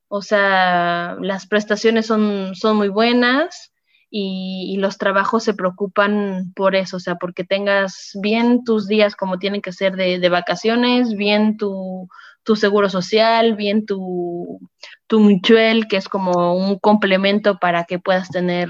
o 0.09 0.21
sea, 0.23 1.15
las 1.21 1.47
prestaciones 1.47 2.07
son, 2.07 2.55
son 2.55 2.77
muy 2.77 2.89
buenas 2.89 3.71
y, 4.09 4.77
los 4.77 4.97
trabajos 4.97 5.43
se 5.43 5.53
preocupan 5.53 6.51
por 6.55 6.75
eso, 6.75 6.97
o 6.97 6.99
sea, 6.99 7.15
porque 7.15 7.43
tengas 7.43 8.11
bien 8.21 8.63
tus 8.63 8.87
días 8.87 9.15
como 9.15 9.37
tienen 9.37 9.61
que 9.61 9.71
ser 9.71 9.95
de, 9.95 10.29
vacaciones, 10.29 11.15
bien 11.15 11.57
tu, 11.57 12.07
seguro 12.55 12.89
social, 12.89 13.55
bien 13.55 13.85
tu, 13.85 14.59
tu 15.05 15.39
que 15.87 15.97
es 15.97 16.09
como 16.09 16.55
un 16.55 16.79
complemento 16.79 17.59
para 17.59 17.83
que 17.83 17.99
puedas 17.99 18.29
tener 18.29 18.69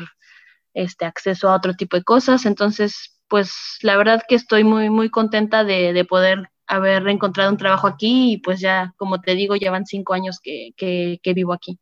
este 0.74 1.06
acceso 1.06 1.50
a 1.50 1.56
otro 1.56 1.74
tipo 1.76 1.96
de 1.96 2.04
cosas. 2.04 2.46
Entonces, 2.46 3.18
pues 3.30 3.78
la 3.82 3.96
verdad 3.96 4.24
que 4.28 4.36
estoy 4.36 4.66
muy, 4.66 4.90
muy 4.90 5.10
contenta 5.10 5.64
de, 5.64 5.94
de 5.94 6.04
poder 6.04 6.50
haber 6.70 7.08
encontrado 7.08 7.50
un 7.52 7.58
trabajo 7.58 7.88
aquí 7.88 8.34
y 8.34 8.38
pues 8.38 8.60
ya, 8.62 8.94
como 8.98 9.20
te 9.20 9.34
digo, 9.34 9.56
llevan 9.56 9.86
cinco 9.86 10.14
años 10.14 10.40
que, 10.40 10.72
que, 10.78 11.34
vivo 11.34 11.52
aquí. 11.52 11.80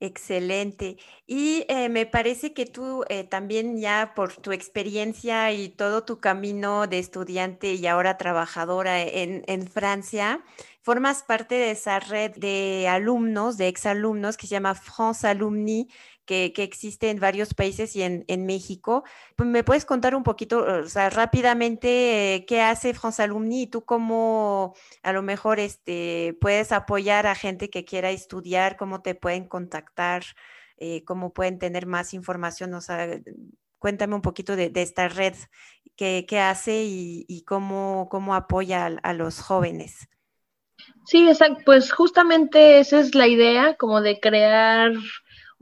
Excelente. 0.00 0.98
Y 1.26 1.64
eh, 1.68 1.88
me 1.88 2.04
parece 2.04 2.52
que 2.52 2.66
tú 2.66 3.04
eh, 3.08 3.24
también 3.24 3.80
ya 3.80 4.12
por 4.14 4.36
tu 4.36 4.52
experiencia 4.52 5.50
y 5.52 5.70
todo 5.70 6.04
tu 6.04 6.20
camino 6.20 6.86
de 6.86 6.98
estudiante 6.98 7.72
y 7.74 7.86
ahora 7.86 8.18
trabajadora 8.18 9.00
en, 9.00 9.42
en 9.46 9.66
Francia, 9.66 10.44
formas 10.82 11.22
parte 11.22 11.54
de 11.54 11.70
esa 11.70 11.98
red 12.00 12.32
de 12.36 12.86
alumnos, 12.88 13.56
de 13.56 13.68
exalumnos 13.68 14.36
que 14.36 14.46
se 14.46 14.52
llama 14.52 14.74
France 14.74 15.26
Alumni, 15.26 15.88
que, 16.24 16.52
existe 16.56 17.10
en 17.10 17.20
varios 17.20 17.54
países 17.54 17.94
y 17.96 18.02
en, 18.02 18.46
México. 18.46 19.04
Pues, 19.36 19.48
¿Me 19.48 19.64
puedes 19.64 19.84
contar 19.84 20.14
un 20.14 20.22
poquito, 20.22 20.64
o 20.64 20.88
sea, 20.88 21.10
rápidamente, 21.10 22.34
eh, 22.34 22.46
qué 22.46 22.62
hace 22.62 22.94
France 22.94 23.22
Alumni 23.22 23.62
y 23.62 23.66
tú 23.66 23.84
cómo 23.84 24.74
a 25.02 25.12
lo 25.12 25.22
mejor 25.22 25.60
este, 25.60 26.36
puedes 26.40 26.72
apoyar 26.72 27.26
a 27.26 27.34
gente 27.34 27.70
que 27.70 27.84
quiera 27.84 28.10
estudiar, 28.10 28.76
cómo 28.76 29.02
te 29.02 29.14
pueden 29.14 29.46
contactar, 29.46 30.24
eh, 30.76 31.04
cómo 31.04 31.32
pueden 31.32 31.58
tener 31.58 31.86
más 31.86 32.14
información? 32.14 32.74
O 32.74 32.80
sea, 32.80 33.08
cuéntame 33.78 34.14
un 34.14 34.22
poquito 34.22 34.56
de, 34.56 34.72
esta 34.74 35.08
red 35.08 35.34
que, 35.96 36.26
hace 36.40 36.84
y, 36.86 37.44
cómo, 37.46 38.08
cómo 38.10 38.34
apoya 38.34 38.86
a, 38.86 39.12
los 39.12 39.40
jóvenes. 39.40 40.08
Sí, 41.06 41.28
exacto. 41.28 41.62
Pues 41.64 41.92
justamente 41.92 42.78
esa 42.78 42.98
es 43.00 43.14
la 43.14 43.28
idea, 43.28 43.76
como 43.76 44.00
de 44.00 44.18
crear 44.20 44.92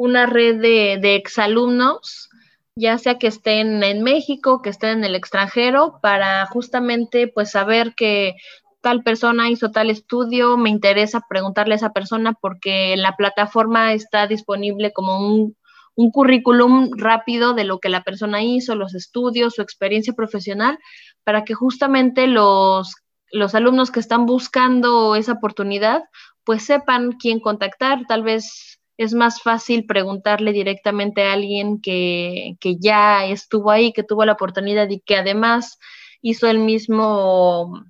una 0.03 0.27
red 0.27 0.61
de, 0.61 0.99
de 1.01 1.15
exalumnos, 1.15 2.29
ya 2.75 2.99
sea 2.99 3.19
que 3.19 3.29
estén 3.29 3.85
en 3.85 4.03
México, 4.03 4.61
que 4.61 4.71
estén 4.71 4.99
en 4.99 5.05
el 5.05 5.15
extranjero, 5.15 6.01
para 6.03 6.45
justamente 6.47 7.29
pues 7.29 7.53
saber 7.53 7.95
que 7.95 8.35
tal 8.81 9.05
persona 9.05 9.49
hizo 9.49 9.71
tal 9.71 9.91
estudio, 9.91 10.57
me 10.57 10.71
interesa 10.71 11.25
preguntarle 11.29 11.75
a 11.75 11.77
esa 11.77 11.93
persona 11.93 12.33
porque 12.33 12.97
la 12.97 13.15
plataforma 13.15 13.93
está 13.93 14.27
disponible 14.27 14.93
como 14.93 15.21
un, 15.21 15.57
un 15.95 16.11
currículum 16.11 16.91
rápido 16.97 17.55
de 17.55 17.63
lo 17.63 17.79
que 17.79 17.89
la 17.89 18.03
persona 18.03 18.43
hizo, 18.43 18.75
los 18.75 18.97
estudios, 18.97 19.55
su 19.55 19.63
experiencia 19.63 20.15
profesional, 20.15 20.81
para 21.23 21.45
que 21.45 21.55
justamente 21.55 22.27
los, 22.27 22.97
los 23.31 23.55
alumnos 23.55 23.93
que 23.93 24.01
están 24.01 24.27
buscando 24.27 25.15
esa 25.15 25.35
oportunidad, 25.35 26.03
pues 26.43 26.65
sepan 26.65 27.13
quién 27.13 27.39
contactar, 27.39 28.01
tal 28.09 28.25
vez 28.25 28.81
es 29.03 29.15
más 29.15 29.43
fácil 29.43 29.87
preguntarle 29.87 30.53
directamente 30.53 31.25
a 31.25 31.33
alguien 31.33 31.81
que, 31.81 32.57
ya 32.81 33.25
estuvo 33.27 33.71
ahí, 33.71 33.93
que 33.93 34.03
tuvo 34.03 34.25
la 34.25 34.33
oportunidad 34.33 34.89
y 34.91 35.01
que 35.01 35.17
además 35.17 35.79
hizo 36.21 36.49
el 36.49 36.59
mismo, 36.59 37.63
o 37.63 37.85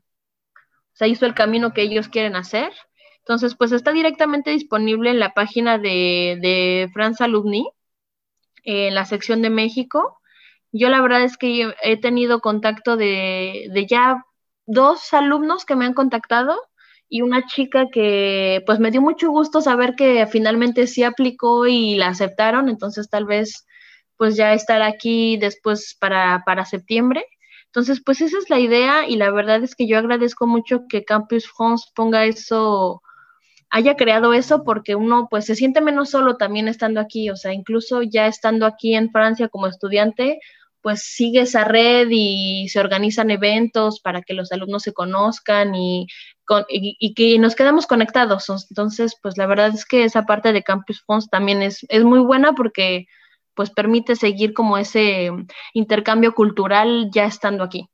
sea, 0.95 1.09
hizo 1.09 1.27
el 1.27 1.35
camino 1.35 1.73
que 1.73 1.83
ellos 1.83 2.09
quieren 2.09 2.37
hacer. 2.37 2.73
Entonces, 3.19 3.55
pues 3.57 3.73
está 3.73 3.93
directamente 3.93 4.51
disponible 4.51 5.11
en 5.11 5.21
la 5.21 5.35
página 5.35 5.79
de, 5.79 6.39
de 6.41 6.91
France 6.93 7.23
Alumni, 7.23 7.69
en 8.65 8.95
la 8.95 9.05
sección 9.05 9.43
de 9.43 9.51
México. 9.51 10.19
Yo 10.73 10.89
la 10.89 11.01
verdad 11.01 11.23
es 11.23 11.37
que 11.37 11.75
he 11.83 12.01
tenido 12.01 12.41
contacto 12.41 12.97
de, 12.97 13.69
de 13.73 13.87
ya 13.87 14.25
dos 14.67 15.13
alumnos 15.13 15.65
que 15.65 15.77
me 15.77 15.85
han 15.85 15.95
contactado 15.95 16.59
y 17.13 17.21
una 17.21 17.45
chica 17.45 17.89
que 17.93 18.63
pues 18.65 18.81
me 18.81 18.91
dio 18.91 19.03
mucho 19.03 19.31
gusto 19.31 19.61
saber 19.61 19.97
que 19.97 20.27
finalmente 20.27 20.87
sí 20.87 21.03
aplicó 21.05 21.67
y 21.67 21.97
la 21.97 22.07
aceptaron, 22.09 22.71
entonces 22.71 23.11
tal 23.11 23.27
vez 23.27 23.67
pues 24.17 24.35
ya 24.35 24.55
estar 24.55 24.81
aquí 24.81 25.37
después 25.37 25.95
para, 26.01 26.43
para 26.47 26.65
septiembre. 26.65 27.27
Entonces, 27.67 28.01
pues 28.03 28.23
esa 28.23 28.39
es 28.39 28.49
la 28.49 28.61
idea 28.61 29.07
y 29.07 29.17
la 29.17 29.31
verdad 29.31 29.63
es 29.63 29.75
que 29.75 29.87
yo 29.87 29.99
agradezco 29.99 30.47
mucho 30.47 30.85
que 30.89 31.05
Campus 31.05 31.47
France 31.55 31.91
ponga 31.95 32.25
eso, 32.25 33.03
haya 33.69 33.95
creado 33.97 34.33
eso 34.33 34.65
porque 34.65 34.95
uno 34.95 35.29
pues 35.31 35.45
se 35.45 35.55
siente 35.55 35.83
menos 35.83 36.09
solo 36.09 36.39
también 36.39 36.67
estando 36.67 36.99
aquí, 36.99 37.29
o 37.29 37.37
sea, 37.37 37.53
incluso 37.53 38.01
ya 38.03 38.27
estando 38.27 38.65
aquí 38.65 38.95
en 38.95 39.11
Francia 39.11 39.51
como 39.51 39.67
estudiante, 39.67 40.39
pues 40.83 41.03
sigue 41.03 41.43
esa 41.43 41.65
red 41.65 42.09
y 42.11 42.69
se 42.69 42.81
organizan 42.81 43.31
eventos 43.31 44.01
para 44.01 44.23
que 44.23 44.35
los 44.35 44.53
alumnos 44.53 44.83
se 44.83 44.93
conozcan 44.93 45.75
y, 45.75 46.07
y, 46.69 47.15
que 47.15 47.39
nos 47.39 47.55
quedamos 47.55 47.87
conectados. 47.87 48.49
Entonces, 48.71 49.17
pues 49.23 49.37
la 49.37 49.47
verdad 49.47 49.69
es 49.75 49.85
que 49.85 50.05
esa 50.05 50.25
parte 50.25 50.53
de 50.53 50.63
Campus 50.63 51.03
Fonts 51.07 51.29
también 51.29 51.63
es, 51.63 51.85
es 51.89 52.05
muy 52.05 52.21
buena 52.21 52.53
porque 52.53 53.07
pues 53.55 53.71
permite 53.71 54.17
seguir 54.17 54.55
como 54.55 54.79
ese 54.79 55.31
intercambio 55.75 56.35
cultural 56.35 57.11
ya 57.13 57.25
estando 57.25 57.65
aquí. 57.65 57.89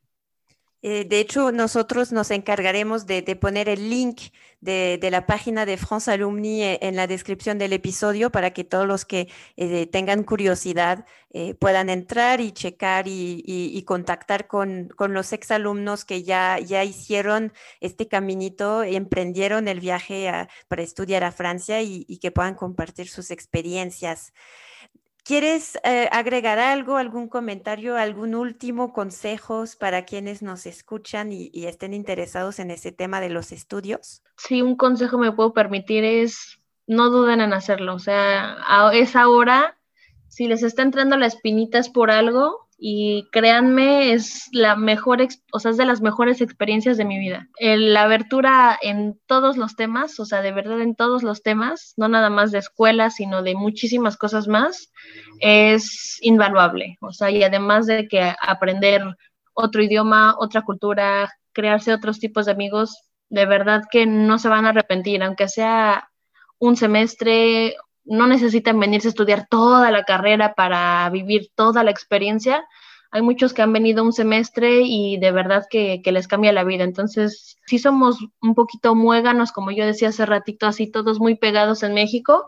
Eh, 0.82 1.04
de 1.04 1.18
hecho, 1.18 1.50
nosotros 1.50 2.12
nos 2.12 2.30
encargaremos 2.30 3.06
de, 3.06 3.22
poner 3.36 3.68
el 3.68 3.90
link 3.90 4.20
de, 4.60 4.98
la 5.10 5.26
página 5.26 5.66
de 5.66 5.76
France 5.76 6.10
Alumni 6.10 6.62
eh, 6.62 6.78
en 6.82 6.94
la 6.94 7.08
descripción 7.08 7.58
del 7.58 7.72
episodio 7.72 8.30
para 8.30 8.52
que 8.52 8.62
todos 8.62 8.86
los 8.86 9.04
que 9.04 9.28
eh, 9.56 9.86
tengan 9.86 10.22
curiosidad 10.22 11.04
puedan 11.60 11.90
entrar 11.90 12.40
y 12.40 12.52
checar 12.52 13.04
y, 13.06 13.82
contactar 13.86 14.46
con, 14.46 14.88
los 14.98 15.32
exalumnos 15.32 16.04
que 16.04 16.22
ya, 16.22 16.58
ya 16.58 16.84
hicieron 16.84 17.52
este 17.80 18.08
caminito, 18.08 18.82
emprendieron 18.82 19.68
el 19.68 19.78
viaje 19.78 20.48
para 20.68 20.82
estudiar 20.82 21.24
a 21.24 21.32
Francia 21.32 21.82
y 21.82 22.18
que 22.18 22.30
puedan 22.32 22.54
compartir 22.54 23.08
sus 23.08 23.30
experiencias. 23.30 24.32
¿Quieres 25.28 25.78
eh, 25.84 26.08
agregar 26.10 26.58
algo, 26.58 26.96
algún 26.96 27.28
comentario, 27.28 27.98
algún 27.98 28.34
último 28.34 28.94
consejos 28.94 29.76
para 29.76 30.06
quienes 30.06 30.40
nos 30.40 30.64
escuchan 30.64 31.32
y, 31.32 31.50
estén 31.66 31.92
interesados 31.92 32.58
en 32.58 32.70
ese 32.70 32.92
tema 32.92 33.20
de 33.20 33.28
los 33.28 33.52
estudios? 33.52 34.22
Sí, 34.38 34.62
un 34.62 34.74
consejo 34.74 35.18
me 35.18 35.30
puedo 35.30 35.52
permitir 35.52 36.02
es 36.02 36.58
no 36.86 37.10
duden 37.10 37.42
en 37.42 37.52
hacerlo. 37.52 37.94
O 37.96 37.98
sea, 37.98 38.56
a 38.66 38.94
esa 38.94 39.28
hora, 39.28 39.76
si 40.28 40.48
les 40.48 40.62
está 40.62 40.80
entrando 40.80 41.18
las 41.18 41.34
espinitas 41.34 41.90
por 41.90 42.10
algo, 42.10 42.66
y 42.80 43.28
créanme, 43.32 44.12
es 44.12 44.48
la 44.52 44.76
mejor, 44.76 45.26
o 45.52 45.58
sea, 45.58 45.72
es 45.72 45.76
de 45.76 45.84
las 45.84 46.00
mejores 46.00 46.40
experiencias 46.40 46.96
de 46.96 47.04
mi 47.04 47.18
vida. 47.18 47.48
la 47.58 48.02
abertura 48.04 48.78
en 48.80 49.18
todos 49.26 49.56
los 49.56 49.74
temas, 49.74 50.20
o 50.20 50.24
sea, 50.24 50.42
de 50.42 50.52
verdad 50.52 50.80
en 50.80 50.94
todos 50.94 51.24
los 51.24 51.42
temas, 51.42 51.94
no 51.96 52.08
nada 52.08 52.30
más 52.30 52.52
de 52.52 52.58
escuela, 52.58 53.10
sino 53.10 53.42
de 53.42 53.56
muchísimas 53.56 54.16
cosas 54.16 54.46
más, 54.46 54.92
es 55.40 56.18
invaluable. 56.22 56.98
O 57.00 57.12
sea, 57.12 57.32
y 57.32 57.42
además 57.42 57.86
de 57.86 58.06
que 58.06 58.32
aprender 58.40 59.02
otro 59.54 59.82
idioma, 59.82 60.36
otra 60.38 60.62
cultura, 60.62 61.32
crearse 61.52 61.92
otros 61.92 62.20
tipos 62.20 62.46
de 62.46 62.52
amigos, 62.52 62.96
de 63.28 63.44
verdad 63.44 63.82
que 63.90 64.06
no 64.06 64.38
se 64.38 64.48
van 64.48 64.66
a 64.66 64.68
arrepentir, 64.68 65.22
aunque 65.24 65.48
sea 65.48 66.08
un 66.60 66.76
semestre 66.76 67.76
no 68.08 68.26
necesitan 68.26 68.80
venirse 68.80 69.08
a 69.08 69.10
estudiar 69.10 69.46
toda 69.48 69.90
la 69.90 70.04
carrera 70.04 70.54
para 70.54 71.08
vivir 71.10 71.50
toda 71.54 71.84
la 71.84 71.90
experiencia. 71.90 72.66
Hay 73.10 73.22
muchos 73.22 73.54
que 73.54 73.62
han 73.62 73.72
venido 73.72 74.02
un 74.02 74.12
semestre 74.12 74.82
y 74.82 75.18
de 75.18 75.32
verdad 75.32 75.66
que, 75.70 76.00
les 76.04 76.28
cambia 76.28 76.52
la 76.52 76.64
vida. 76.64 76.84
Entonces, 76.84 77.56
sí 77.66 77.78
somos 77.78 78.18
un 78.42 78.54
poquito 78.54 78.94
muéganos, 78.94 79.52
como 79.52 79.70
yo 79.70 79.86
decía 79.86 80.08
hace 80.08 80.26
ratito, 80.26 80.66
así 80.66 80.90
todos 80.90 81.20
muy 81.20 81.36
pegados 81.36 81.82
en 81.82 81.94
México, 81.94 82.46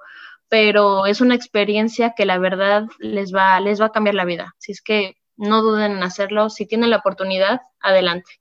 pero 0.48 1.06
es 1.06 1.20
una 1.20 1.34
experiencia 1.34 2.14
que 2.16 2.26
la 2.26 2.38
verdad 2.38 2.86
les 2.98 3.34
va, 3.34 3.60
les 3.60 3.80
va 3.80 3.86
a 3.86 3.92
cambiar 3.92 4.14
la 4.14 4.24
vida. 4.24 4.54
Así 4.58 4.72
es 4.72 4.82
que 4.82 5.16
no 5.36 5.62
duden 5.62 5.92
en 5.92 6.02
hacerlo. 6.02 6.50
Si 6.50 6.66
tienen 6.66 6.90
la 6.90 6.98
oportunidad, 6.98 7.60
adelante. 7.80 8.39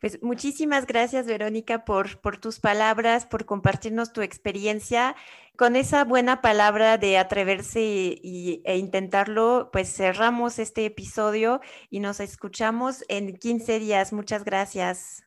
Pues 0.00 0.22
muchísimas 0.22 0.86
gracias, 0.86 1.26
Verónica, 1.26 1.84
por, 1.84 2.20
por 2.20 2.38
tus 2.38 2.60
palabras, 2.60 3.26
por 3.26 3.46
compartirnos 3.46 4.12
tu 4.12 4.22
experiencia. 4.22 5.16
Con 5.56 5.74
esa 5.74 6.04
buena 6.04 6.40
palabra 6.40 6.98
de 6.98 7.18
atreverse 7.18 7.80
y, 7.82 8.62
e 8.64 8.76
intentarlo, 8.76 9.70
pues 9.72 9.92
cerramos 9.92 10.60
este 10.60 10.86
episodio 10.86 11.60
y 11.90 11.98
nos 11.98 12.20
escuchamos 12.20 13.04
en 13.08 13.36
15 13.36 13.80
días. 13.80 14.12
Muchas 14.12 14.44
gracias. 14.44 15.24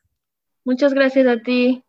Muchas 0.64 0.94
gracias 0.94 1.26
a 1.26 1.42
ti. 1.42 1.84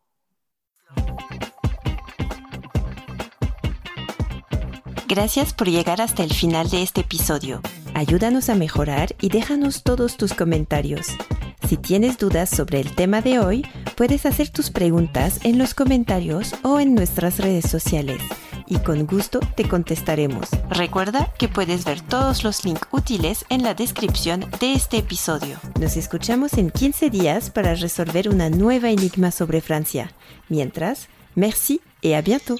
Gracias 5.08 5.54
por 5.54 5.70
llegar 5.70 6.02
hasta 6.02 6.24
el 6.24 6.34
final 6.34 6.70
de 6.70 6.82
este 6.82 7.02
episodio. 7.02 7.62
Ayúdanos 7.94 8.50
a 8.50 8.56
mejorar 8.56 9.16
y 9.22 9.30
déjanos 9.30 9.84
todos 9.84 10.18
tus 10.18 10.34
comentarios. 10.34 11.16
Si 11.68 11.78
tienes 11.78 12.18
dudas 12.18 12.49
sobre 12.49 12.80
el 12.80 12.93
tema 12.93 13.22
de 13.22 13.39
hoy, 13.39 13.66
puedes 13.95 14.26
hacer 14.26 14.49
tus 14.49 14.70
preguntas 14.70 15.39
en 15.43 15.57
los 15.57 15.74
comentarios 15.74 16.55
o 16.64 16.80
en 16.80 16.93
nuestras 16.93 17.39
redes 17.39 17.70
sociales 17.70 18.22
y 18.68 18.78
con 18.80 19.05
gusto 19.05 19.39
te 19.55 19.68
contestaremos. 19.68 20.49
Recuerda 20.70 21.32
que 21.38 21.47
puedes 21.47 21.86
ver 21.86 22.01
todos 22.01 22.43
los 22.43 22.66
links 22.66 22.88
útiles 22.91 23.45
en 23.49 23.64
la 23.64 23.74
descripción 23.74 24.45
de 24.59 24.74
este 24.74 24.97
episodio. 24.97 25.59
Nos 25.80 25.97
escuchamos 25.97 26.53
en 26.53 26.72
15 26.72 27.09
días 27.09 27.49
para 27.49 27.76
resolver 27.76 28.30
una 28.30 28.49
nueva 28.49 28.89
enigma 28.89 29.32
sobre 29.32 29.61
Francia. 29.61 30.11
Mientras, 30.49 31.07
merci 31.36 31.82
et 32.01 32.16
à 32.16 32.22
bientôt. 32.22 32.59